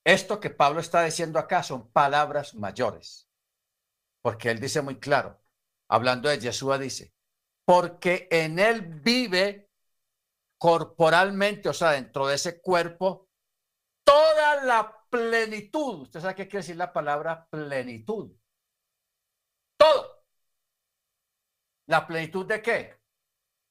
[0.05, 3.31] Esto que Pablo está diciendo acá son palabras mayores,
[4.21, 5.41] porque él dice muy claro,
[5.89, 7.15] hablando de Yeshua, dice,
[7.65, 9.71] porque en él vive
[10.59, 13.29] corporalmente, o sea, dentro de ese cuerpo,
[14.05, 16.01] toda la plenitud.
[16.01, 18.35] ¿Usted sabe qué quiere decir la palabra plenitud?
[19.77, 20.25] Todo.
[21.87, 23.03] ¿La plenitud de qué?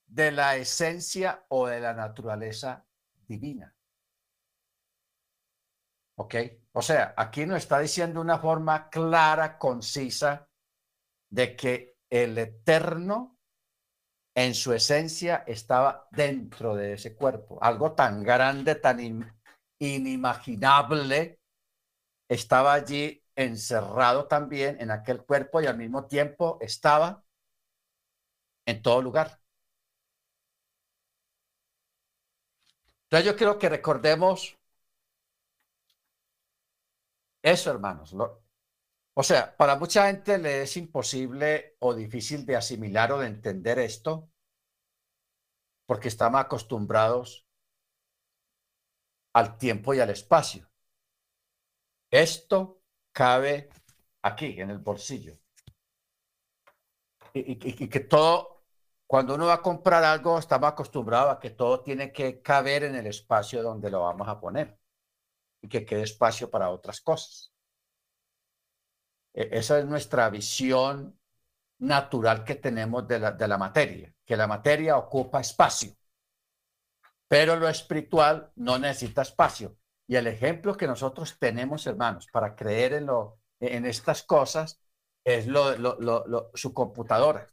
[0.05, 2.85] De la esencia o de la naturaleza
[3.27, 3.75] divina.
[6.19, 6.35] ¿Ok?
[6.73, 10.47] O sea, aquí nos está diciendo una forma clara, concisa,
[11.31, 13.39] de que el eterno
[14.35, 17.57] en su esencia estaba dentro de ese cuerpo.
[17.63, 18.99] Algo tan grande, tan
[19.81, 21.39] inimaginable,
[22.29, 27.23] estaba allí encerrado también en aquel cuerpo y al mismo tiempo estaba
[28.65, 29.39] en todo lugar.
[33.05, 34.57] Entonces yo quiero que recordemos
[37.43, 38.13] eso, hermanos.
[39.13, 43.79] o sea, para mucha gente le es imposible o difícil de asimilar o de entender
[43.79, 44.29] esto
[45.85, 47.45] porque estamos acostumbrados
[49.33, 50.69] al tiempo y al espacio.
[52.09, 53.69] Esto cabe
[54.21, 55.37] aquí, en el bolsillo.
[57.33, 58.63] Y, que todo
[59.07, 62.95] cuando uno va a comprar algo, estamos acostumbrados a que todo tiene que caber en
[62.95, 64.77] el espacio donde lo vamos a poner
[65.61, 67.53] y que quede espacio para otras cosas.
[69.33, 71.19] E, esa es nuestra visión
[71.79, 75.93] natural que tenemos de la, de la materia, que la materia ocupa espacio,
[77.31, 79.77] pero lo espiritual no necesita espacio.
[80.05, 84.81] Y el ejemplo que nosotros tenemos, hermanos, para creer en, lo, en estas cosas
[85.23, 85.47] es
[86.55, 87.47] su computadora.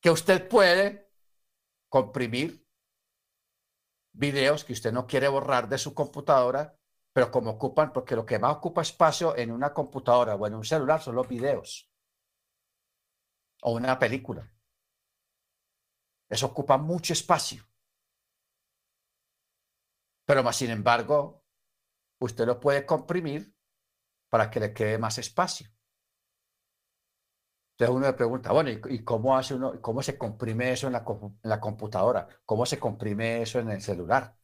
[0.00, 1.10] Que usted puede
[1.88, 2.64] comprimir
[4.12, 6.78] videos que usted no quiere borrar de su computadora,
[7.12, 10.64] pero como ocupan, porque lo que más ocupa espacio en una computadora o en un
[10.64, 11.90] celular son los videos
[13.62, 14.55] o una película.
[16.28, 17.64] Eso ocupa mucho espacio.
[20.24, 21.44] Pero más sin embargo,
[22.18, 23.54] usted lo puede comprimir
[24.28, 25.68] para que le quede más espacio.
[27.72, 31.04] Entonces uno le pregunta, bueno, ¿y, cómo hace uno, cómo se comprime eso en la,
[31.42, 32.26] en computadora?
[32.46, 34.34] ¿Cómo se comprime eso en el celular?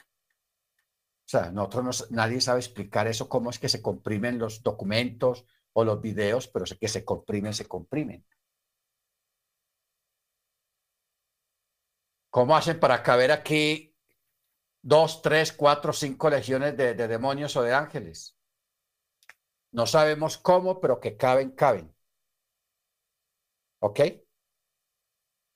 [1.25, 5.83] O sea, nosotros nadie sabe explicar eso, cómo es que se comprimen los documentos o
[5.83, 8.27] los videos, pero que se comprimen, se comprimen.
[12.33, 13.95] ¿Cómo hacen para caber aquí
[14.81, 18.39] dos, tres, cuatro, cinco legiones de, demonios o de ángeles?
[19.71, 21.95] No sabemos cómo, pero que caben, caben.
[23.81, 24.01] ¿Ok?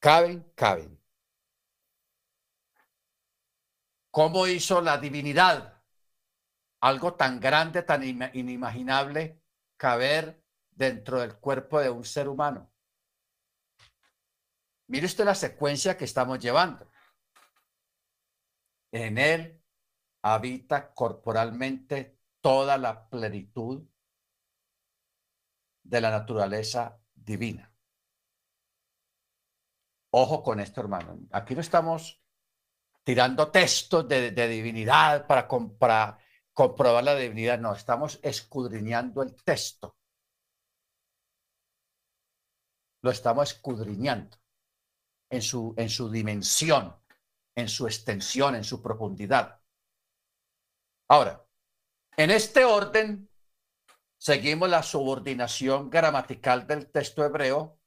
[0.00, 1.00] Caben, caben.
[4.10, 5.82] ¿Cómo hizo la divinidad
[6.80, 8.02] algo tan grande, tan
[8.34, 9.40] inimaginable,
[9.78, 12.70] caber dentro del cuerpo de un ser humano?
[14.88, 16.88] Mire usted la secuencia que estamos llevando.
[18.92, 19.62] En él
[20.22, 23.84] habita corporalmente toda la plenitud
[25.82, 27.72] de la naturaleza divina.
[30.10, 31.18] Ojo con esto, hermano.
[31.32, 32.22] Aquí no estamos
[33.02, 36.18] tirando textos de, divinidad para, para
[36.52, 37.58] comprobar la divinidad.
[37.58, 39.96] No, estamos escudriñando el texto.
[43.02, 44.36] Lo estamos escudriñando
[45.36, 46.96] en su, en su dimensión,
[47.54, 49.60] en su extensión, en su profundidad.
[51.08, 51.46] Ahora,
[52.16, 53.30] en este orden,
[54.16, 57.78] seguimos la subordinación gramatical del texto hebreo,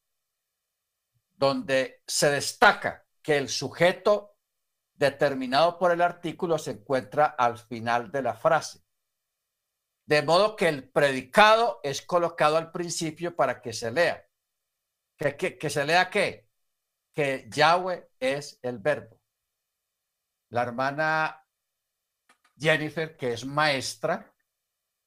[1.36, 4.38] donde se destaca que el sujeto
[4.93, 8.84] determinado por el artículo se encuentra al final de la frase.
[10.06, 14.28] De modo que el predicado es colocado al principio para que se lea.
[15.18, 16.49] ¿Que, que, se lea qué?
[17.14, 19.20] Que Yahweh es el verbo.
[20.49, 21.45] La hermana
[22.57, 24.34] Jennifer, que es maestra,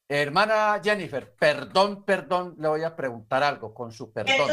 [0.08, 4.50] hermana Jennifer, perdón, perdón, le voy a preguntar algo con su perdón.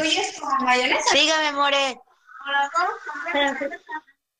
[1.12, 2.00] Sígame, More.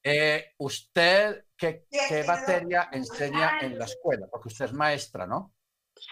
[0.03, 4.27] Eh, ¿Usted qué, qué, materia enseña en la escuela?
[4.31, 5.53] Porque usted es maestra, ¿no?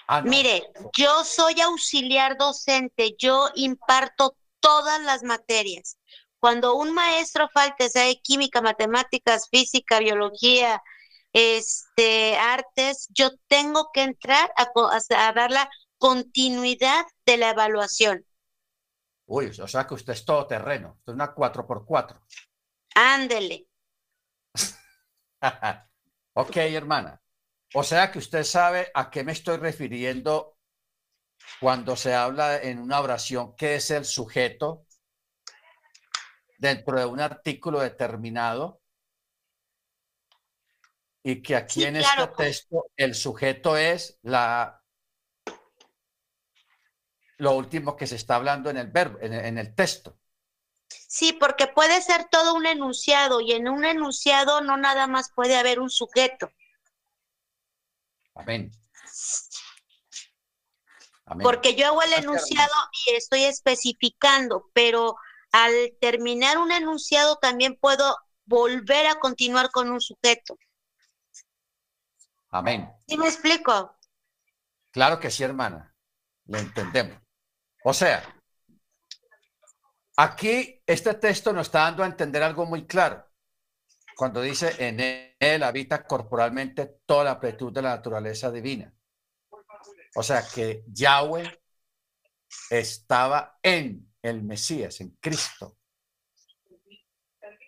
[0.06, 0.28] Ah, no.
[0.30, 0.62] Mire,
[0.94, 5.98] yo soy auxiliar docente, yo imparto todas las materias.
[6.40, 10.82] Cuando un maestro falta, sea de química, matemáticas, física, biología,
[11.32, 15.68] este, artes, yo tengo que entrar a, dar la
[15.98, 18.24] continuidad de la evaluación.
[19.26, 22.20] Uy, o sea que usted es todo terreno, usted es una 4x4.
[22.94, 23.66] Ándele.
[26.34, 27.20] ok, hermana.
[27.74, 30.56] O sea que usted sabe a qué me estoy refiriendo
[31.60, 34.86] cuando se habla en una oración, qué es el sujeto
[36.58, 38.82] dentro de un artículo determinado
[41.22, 44.82] y que aquí en este texto el sujeto es la
[47.38, 50.18] lo último que se está hablando en el verbo, en el texto.
[50.88, 55.56] Sí, porque puede ser todo un enunciado y en un enunciado no nada más puede
[55.56, 56.50] haber un sujeto.
[58.34, 58.70] Amén.
[61.26, 61.44] Amén.
[61.44, 62.72] Porque yo hago el enunciado
[63.06, 65.16] y estoy especificando, pero
[65.52, 70.58] al terminar un enunciado también puedo volver a continuar con un sujeto.
[72.50, 72.90] Amén.
[73.06, 73.96] ¿Sí me explico?
[74.90, 75.94] Claro que sí, hermana.
[76.46, 77.20] Lo entendemos.
[77.84, 78.22] O sea,
[80.16, 83.24] aquí este texto nos está dando a entender algo muy claro.
[84.16, 88.92] Cuando dice, en él habita corporalmente toda la plenitud de la naturaleza divina.
[90.16, 91.60] O sea que Yahweh
[92.70, 95.76] estaba en el Mesías, en Cristo.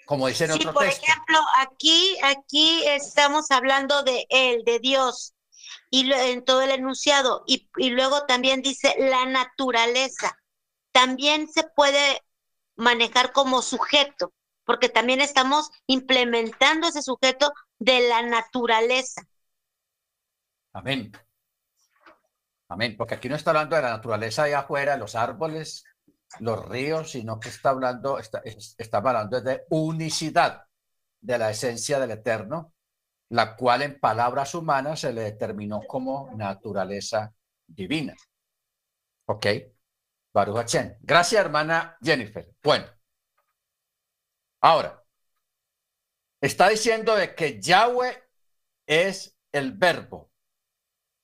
[0.06, 5.34] Como dice en otro por ejemplo, aquí, aquí estamos hablando de Él, de Dios,
[5.88, 10.36] y en todo el enunciado, y, y luego también dice la naturaleza.
[10.90, 12.22] También se puede
[12.74, 14.32] manejar como sujeto,
[14.64, 19.22] porque también estamos implementando ese sujeto de la naturaleza.
[20.72, 21.12] Amén.
[22.68, 25.84] Amén, porque aquí no está hablando de la naturaleza allá afuera, los árboles,
[26.38, 30.64] los ríos, sino que está hablando, está, está hablando de unicidad
[31.20, 32.72] de la esencia del eterno,
[33.30, 37.34] la cual en palabras humanas se le determinó como naturaleza
[37.66, 38.14] divina.
[39.26, 39.46] ¿Ok?
[40.32, 42.54] Baruch Gracias, hermana Jennifer.
[42.62, 42.86] Bueno.
[44.62, 45.02] Ahora,
[46.40, 48.22] está diciendo de que Yahweh
[48.86, 50.30] es el verbo,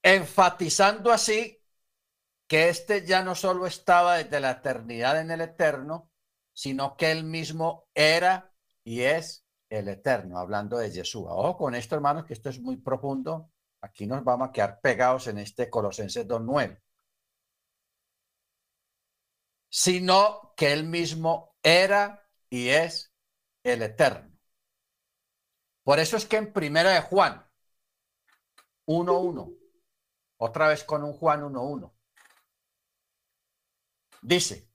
[0.03, 1.56] enfatizando así
[2.47, 6.11] que este ya no solo estaba desde la eternidad en el eterno,
[6.53, 8.53] sino que él mismo era
[8.85, 11.25] y es el eterno, hablando de Jesús.
[11.29, 13.51] Ojo con esto, hermanos, que esto es muy profundo.
[13.81, 16.81] Aquí nos vamos a quedar pegados en este Colosenses 2.9.
[19.69, 23.13] Sino que él mismo era y es
[23.63, 24.39] el eterno.
[25.83, 27.45] Por eso es que en primera de Juan
[28.87, 29.59] 1.1,
[30.39, 31.96] otra vez con un Juan 1.1,
[34.27, 34.69] dice,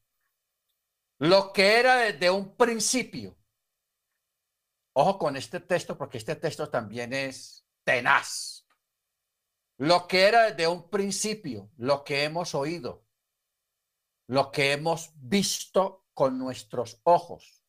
[1.19, 3.37] lo que era desde un principio,
[4.93, 8.67] Ojo con este texto porque este texto también es tenaz.
[9.77, 13.05] Lo que era desde un principio, lo que hemos oído,
[14.27, 17.63] lo que hemos visto con nuestros ojos,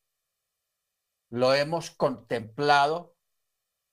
[1.29, 3.17] lo hemos contemplado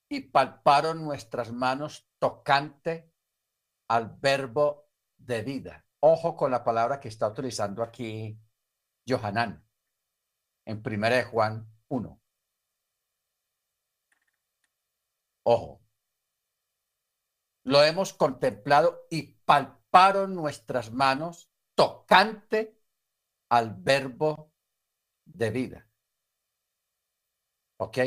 [0.09, 3.15] y palparon nuestras manos tocante
[3.89, 5.87] al verbo de vida.
[6.01, 8.39] Ojo con la palabra que está utilizando aquí
[9.07, 9.67] Johanán
[10.65, 12.21] en 1 Juan 1.
[15.43, 15.83] Ojo.
[17.65, 22.81] Lo hemos contemplado y palparon nuestras manos tocante
[23.51, 24.55] al verbo
[25.27, 25.89] de vida.
[27.77, 27.99] ¿Ok?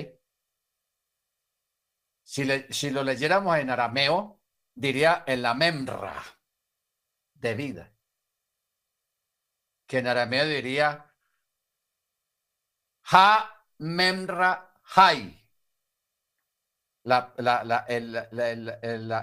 [2.23, 4.41] Si, si lo leyéramos en arameo,
[4.73, 6.23] diría en la memra
[7.43, 7.93] de vida.
[9.85, 11.13] Que en arameo diría
[13.11, 15.43] ha memra hai
[17.03, 17.85] la, la, la,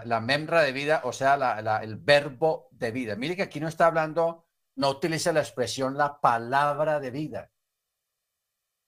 [0.05, 1.35] la, membra de vida, o sea,
[1.83, 3.17] el verbo de vida.
[3.17, 7.51] Mire que aquí no está hablando, no utiliza la expresión la palabra de vida,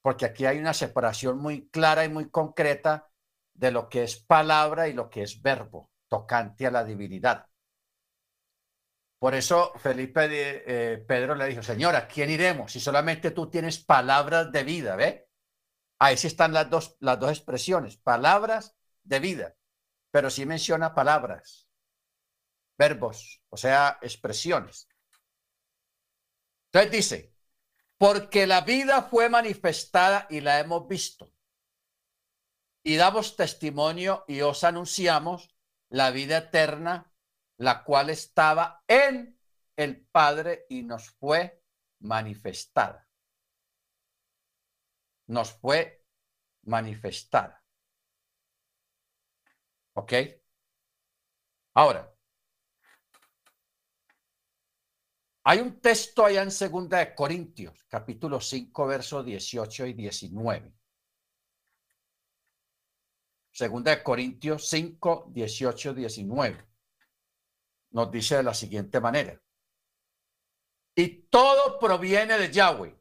[0.02, 3.10] porque aquí hay una separación muy clara y muy concreta
[3.54, 7.46] de lo que es palabra y lo que es verbo, tocante a la divinidad.
[9.22, 12.72] Por eso Felipe eh, Pedro le dijo, señora, ¿quién iremos?
[12.72, 15.28] Si solamente tú tienes palabras de vida, ¿ve?
[16.00, 18.74] Ahí sí están las dos, las dos expresiones, palabras
[19.04, 19.56] de vida,
[20.10, 21.68] pero sí menciona palabras,
[22.76, 24.88] verbos, o sea, expresiones.
[26.72, 27.34] Entonces dice,
[27.98, 31.32] porque la vida fue manifestada y la hemos visto.
[32.82, 35.54] Y damos testimonio y os anunciamos
[35.90, 37.11] la vida eterna,
[37.62, 39.39] la cual estaba en
[39.76, 41.62] el Padre y nos fue
[42.01, 43.09] manifestada.
[45.28, 46.05] Nos fue
[46.64, 47.64] manifestada.
[49.94, 50.12] ¿Ok?
[51.74, 52.12] Ahora,
[55.44, 60.74] hay un texto allá en Segunda de Corintios, capítulo 5, versos 18 y 19.
[63.52, 66.71] Segunda de Corintios 5, 18, 19.
[67.93, 69.40] Nos dice de la siguiente manera.
[70.94, 72.98] Y todo proviene de Yahweh,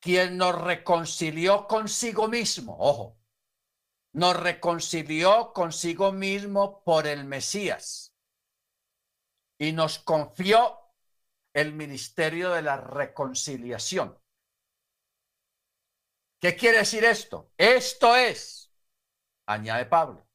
[0.00, 2.76] quien nos reconcilió consigo mismo.
[2.78, 3.18] Ojo,
[4.12, 8.14] nos reconcilió consigo mismo por el Mesías
[9.58, 10.78] y nos confió
[11.54, 14.18] el ministerio de la reconciliación.
[16.40, 17.52] ¿Qué quiere decir esto?
[17.56, 18.72] Esto es,
[19.46, 20.26] añade Pablo,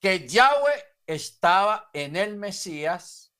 [0.00, 3.34] que Yahweh estaba en el Mesías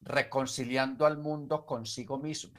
[0.00, 2.58] reconciliando al mundo consigo mismo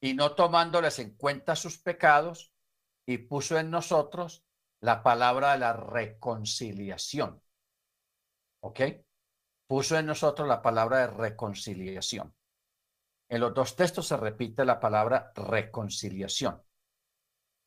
[0.00, 2.54] y no tomándoles en cuenta sus pecados
[3.06, 4.42] y puso en nosotros
[4.80, 7.42] la palabra de la reconciliación.
[8.62, 8.80] ¿Ok?
[9.66, 12.34] Puso en nosotros la palabra de reconciliación.
[13.28, 16.62] En los dos textos se repite la palabra reconciliación.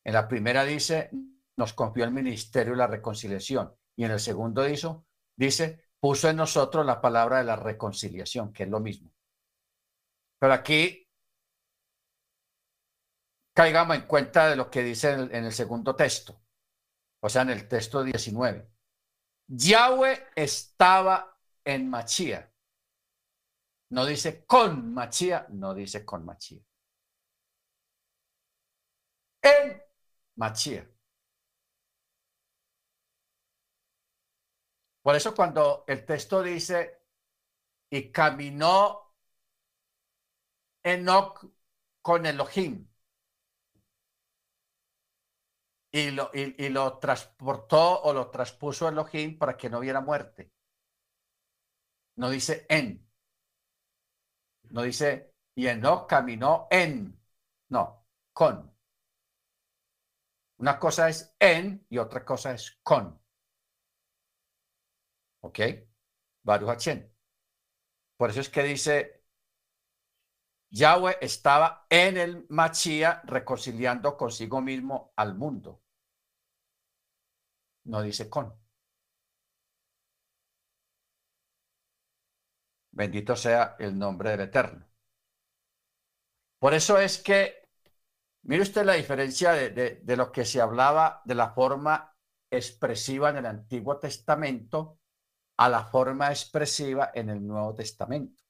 [0.04, 1.10] En la primera dice,
[1.56, 3.74] nos confió el ministerio de la reconciliación.
[3.96, 4.88] Y en el segundo dice,
[5.36, 9.10] dice, puso en nosotros la palabra de la reconciliación, que es lo mismo.
[10.38, 11.08] Pero aquí
[13.54, 16.40] caigamos en cuenta de lo que dice en el, segundo texto,
[17.20, 18.70] o sea, en el texto 19.
[19.48, 22.52] Yahweh estaba en Machía
[23.90, 26.62] no dice con Machía, no dice con Machía.
[29.42, 29.80] En
[30.36, 30.90] Machía.
[35.06, 37.00] Por eso cuando el texto dice,
[37.88, 39.14] y caminó
[40.82, 41.48] Enoch
[42.02, 42.88] con Elohim,
[45.92, 50.50] y lo, y, lo transportó o lo traspuso Elohim para que no hubiera muerte.
[52.16, 53.08] No dice en.
[54.70, 57.16] No dice, y Enoch caminó en.
[57.68, 58.74] No, con.
[60.58, 63.24] Una cosa es en y otra cosa es con.
[65.46, 65.60] ¿Ok?
[66.42, 66.88] Baruch
[68.16, 69.22] Por eso es que dice,
[70.70, 75.82] Yahweh estaba en el Machía reconciliando consigo mismo al mundo.
[77.84, 78.52] No dice con.
[82.90, 84.84] Bendito sea el nombre del Eterno.
[86.58, 87.68] Por eso es que,
[88.42, 92.16] mire usted la diferencia de, de, lo que se hablaba de la forma
[92.50, 94.98] expresiva en el Antiguo Testamento
[95.58, 98.42] a la forma expresiva en el Nuevo Testamento.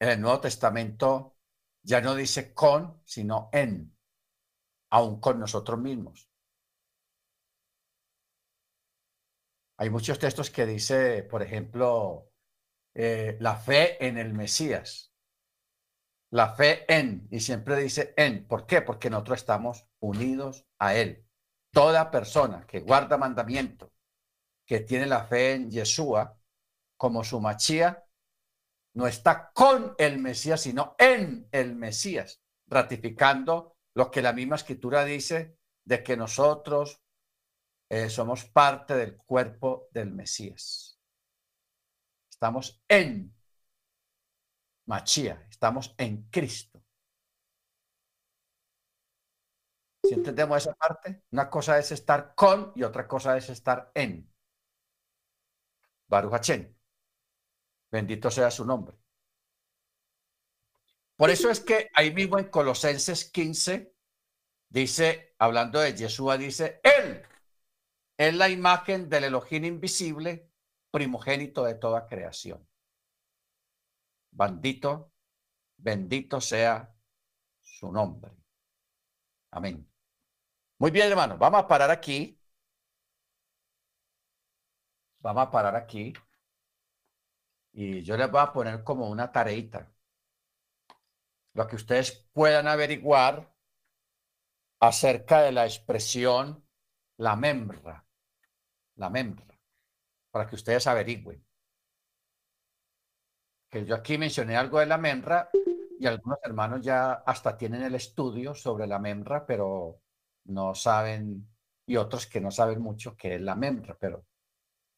[0.00, 1.36] En el Nuevo Testamento
[1.82, 3.96] ya no dice con, sino en,
[4.90, 6.28] aún con nosotros mismos.
[9.78, 12.30] Hay muchos textos que dice, por ejemplo,
[12.94, 15.12] eh, la fe en el Mesías.
[16.30, 18.46] La fe en, y siempre dice en.
[18.46, 18.82] ¿Por qué?
[18.82, 21.26] Porque nosotros estamos unidos a Él.
[21.72, 23.91] Toda persona que guarda mandamiento,
[24.72, 26.34] que tiene la fe en Yeshua
[26.96, 28.06] como su machía,
[28.94, 35.04] no está con el Mesías, sino en el Mesías, ratificando lo que la misma escritura
[35.04, 37.02] dice de que nosotros
[37.90, 40.98] eh, somos parte del cuerpo del Mesías.
[42.30, 43.36] Estamos en
[44.86, 46.82] Machía, estamos en Cristo.
[50.02, 54.31] Si entendemos esa parte, una cosa es estar con y otra cosa es estar en.
[56.12, 56.46] Baruch
[57.90, 58.98] Bendito sea su nombre.
[61.16, 63.94] Por eso es que ahí mismo en Colosenses 15
[64.68, 67.22] dice, hablando de Yeshua, dice, Él
[68.18, 70.50] es la imagen del Elohim invisible,
[70.90, 72.68] primogénito de toda creación.
[74.32, 75.14] Bendito,
[75.78, 76.94] bendito sea
[77.62, 78.32] su nombre.
[79.50, 79.90] Amén.
[80.78, 82.38] Muy bien, hermano, vamos a parar aquí.
[85.22, 86.12] Vamos a parar aquí.
[87.72, 89.90] Y yo les voy a poner como una tareita.
[91.54, 93.54] Lo que ustedes puedan averiguar
[94.80, 96.66] acerca de la expresión
[97.18, 98.04] la membra.
[98.96, 99.58] La membra.
[100.30, 101.46] Para que ustedes averigüen.
[103.70, 105.48] Que yo aquí mencioné algo de la membra
[105.98, 110.00] y algunos hermanos ya hasta tienen el estudio sobre la membra, pero
[110.46, 111.48] no saben,
[111.86, 114.26] y otros que no saben mucho qué es la membra, pero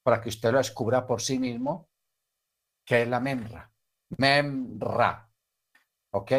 [0.05, 1.89] para que usted lo descubra por sí mismo,
[2.85, 3.72] ¿qué es la memra?
[4.18, 5.28] Memra.
[6.10, 6.32] ¿Ok?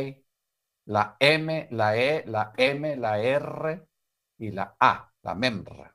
[0.86, 3.88] La M, la E, la M, la R
[4.38, 5.94] y la A, la memra.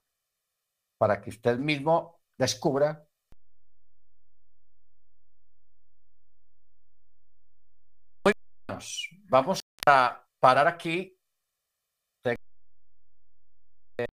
[0.98, 3.06] Para que usted mismo descubra
[9.28, 11.16] vamos a parar aquí
[12.24, 12.36] el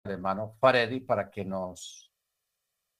[0.05, 2.13] hermano Faredi para que nos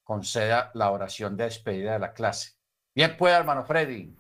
[0.07, 2.53] conceda la oración de despedida de la clase.
[2.95, 4.15] Bien pueda, hermano Freddy.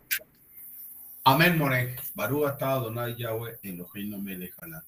[1.23, 1.95] Amén, More.
[2.13, 4.85] Barú atado Donai Yahweh, Elohim no me dejará.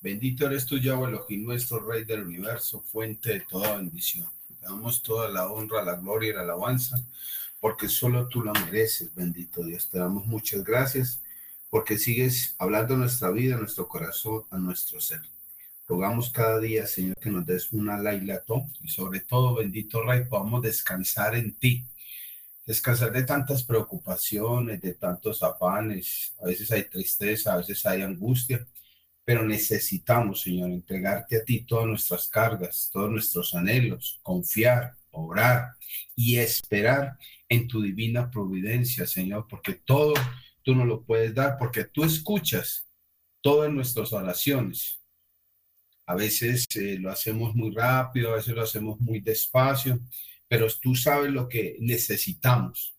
[0.00, 4.26] Bendito eres tú, Yahweh, Elohim, nuestro Rey del universo, fuente de toda bendición.
[4.48, 6.96] Te damos toda la honra, la gloria y la alabanza,
[7.60, 9.90] porque solo tú la mereces, bendito Dios.
[9.90, 11.22] Te damos muchas gracias,
[11.68, 15.20] porque sigues hablando nuestra vida, nuestro corazón, a nuestro ser.
[15.88, 20.60] Rogamos cada día, Señor, que nos des una lailato y sobre todo, bendito Rey, podamos
[20.60, 21.86] descansar en ti.
[22.66, 26.34] Descansar de tantas preocupaciones, de tantos afanes.
[26.42, 28.66] A veces hay tristeza, a veces hay angustia,
[29.24, 35.70] pero necesitamos, Señor, entregarte a ti todas nuestras cargas, todos nuestros anhelos, confiar, orar
[36.14, 37.16] y esperar
[37.48, 40.12] en tu divina providencia, Señor, porque todo
[40.62, 42.86] tú nos lo puedes dar, porque tú escuchas
[43.40, 44.98] todas nuestras oraciones
[46.08, 50.00] a veces eh, lo hacemos muy rápido, a veces lo hacemos muy despacio,
[50.48, 52.96] pero tú sabes lo que necesitamos,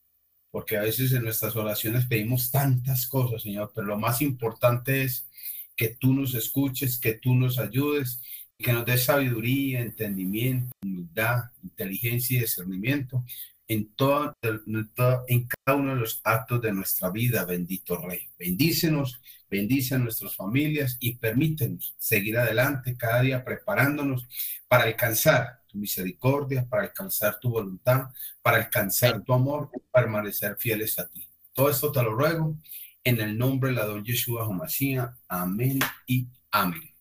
[0.52, 5.28] porque a veces en nuestras oraciones pedimos tantas cosas, Señor, pero lo más importante es
[5.76, 8.22] que tú nos escuches, que tú nos ayudes,
[8.60, 13.26] que nos des sabiduría, entendimiento, humildad, inteligencia y discernimiento
[13.68, 18.30] en, todo, en cada uno de los actos de nuestra vida, bendito Rey.
[18.38, 19.20] Bendícenos,
[19.50, 24.28] bendice a nuestras familias y permítenos seguir adelante cada día preparándonos
[24.68, 28.10] para alcanzar tu misericordia, para alcanzar tu voluntad,
[28.42, 31.28] para alcanzar tu amor, permanecer fieles a ti.
[31.54, 32.58] Todo esto te lo ruego
[33.04, 35.18] en el nombre de la don Yeshua Jomasía.
[35.28, 36.94] Amén y amén.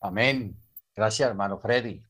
[0.00, 0.56] Amén.
[0.94, 2.02] Gracias, hermano Freddy.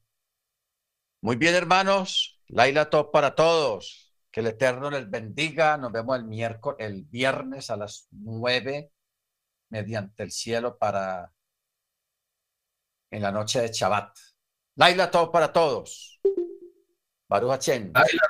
[1.20, 2.40] Muy bien, hermanos.
[2.48, 4.14] Laila Top para todos.
[4.30, 5.76] Que el Eterno les bendiga.
[5.76, 8.92] Nos vemos el miércoles, el viernes a las nueve
[9.70, 11.32] mediante el cielo para
[13.10, 14.16] en la noche de Shabbat.
[14.76, 16.20] Laila Top para todos.
[17.28, 17.68] Baruch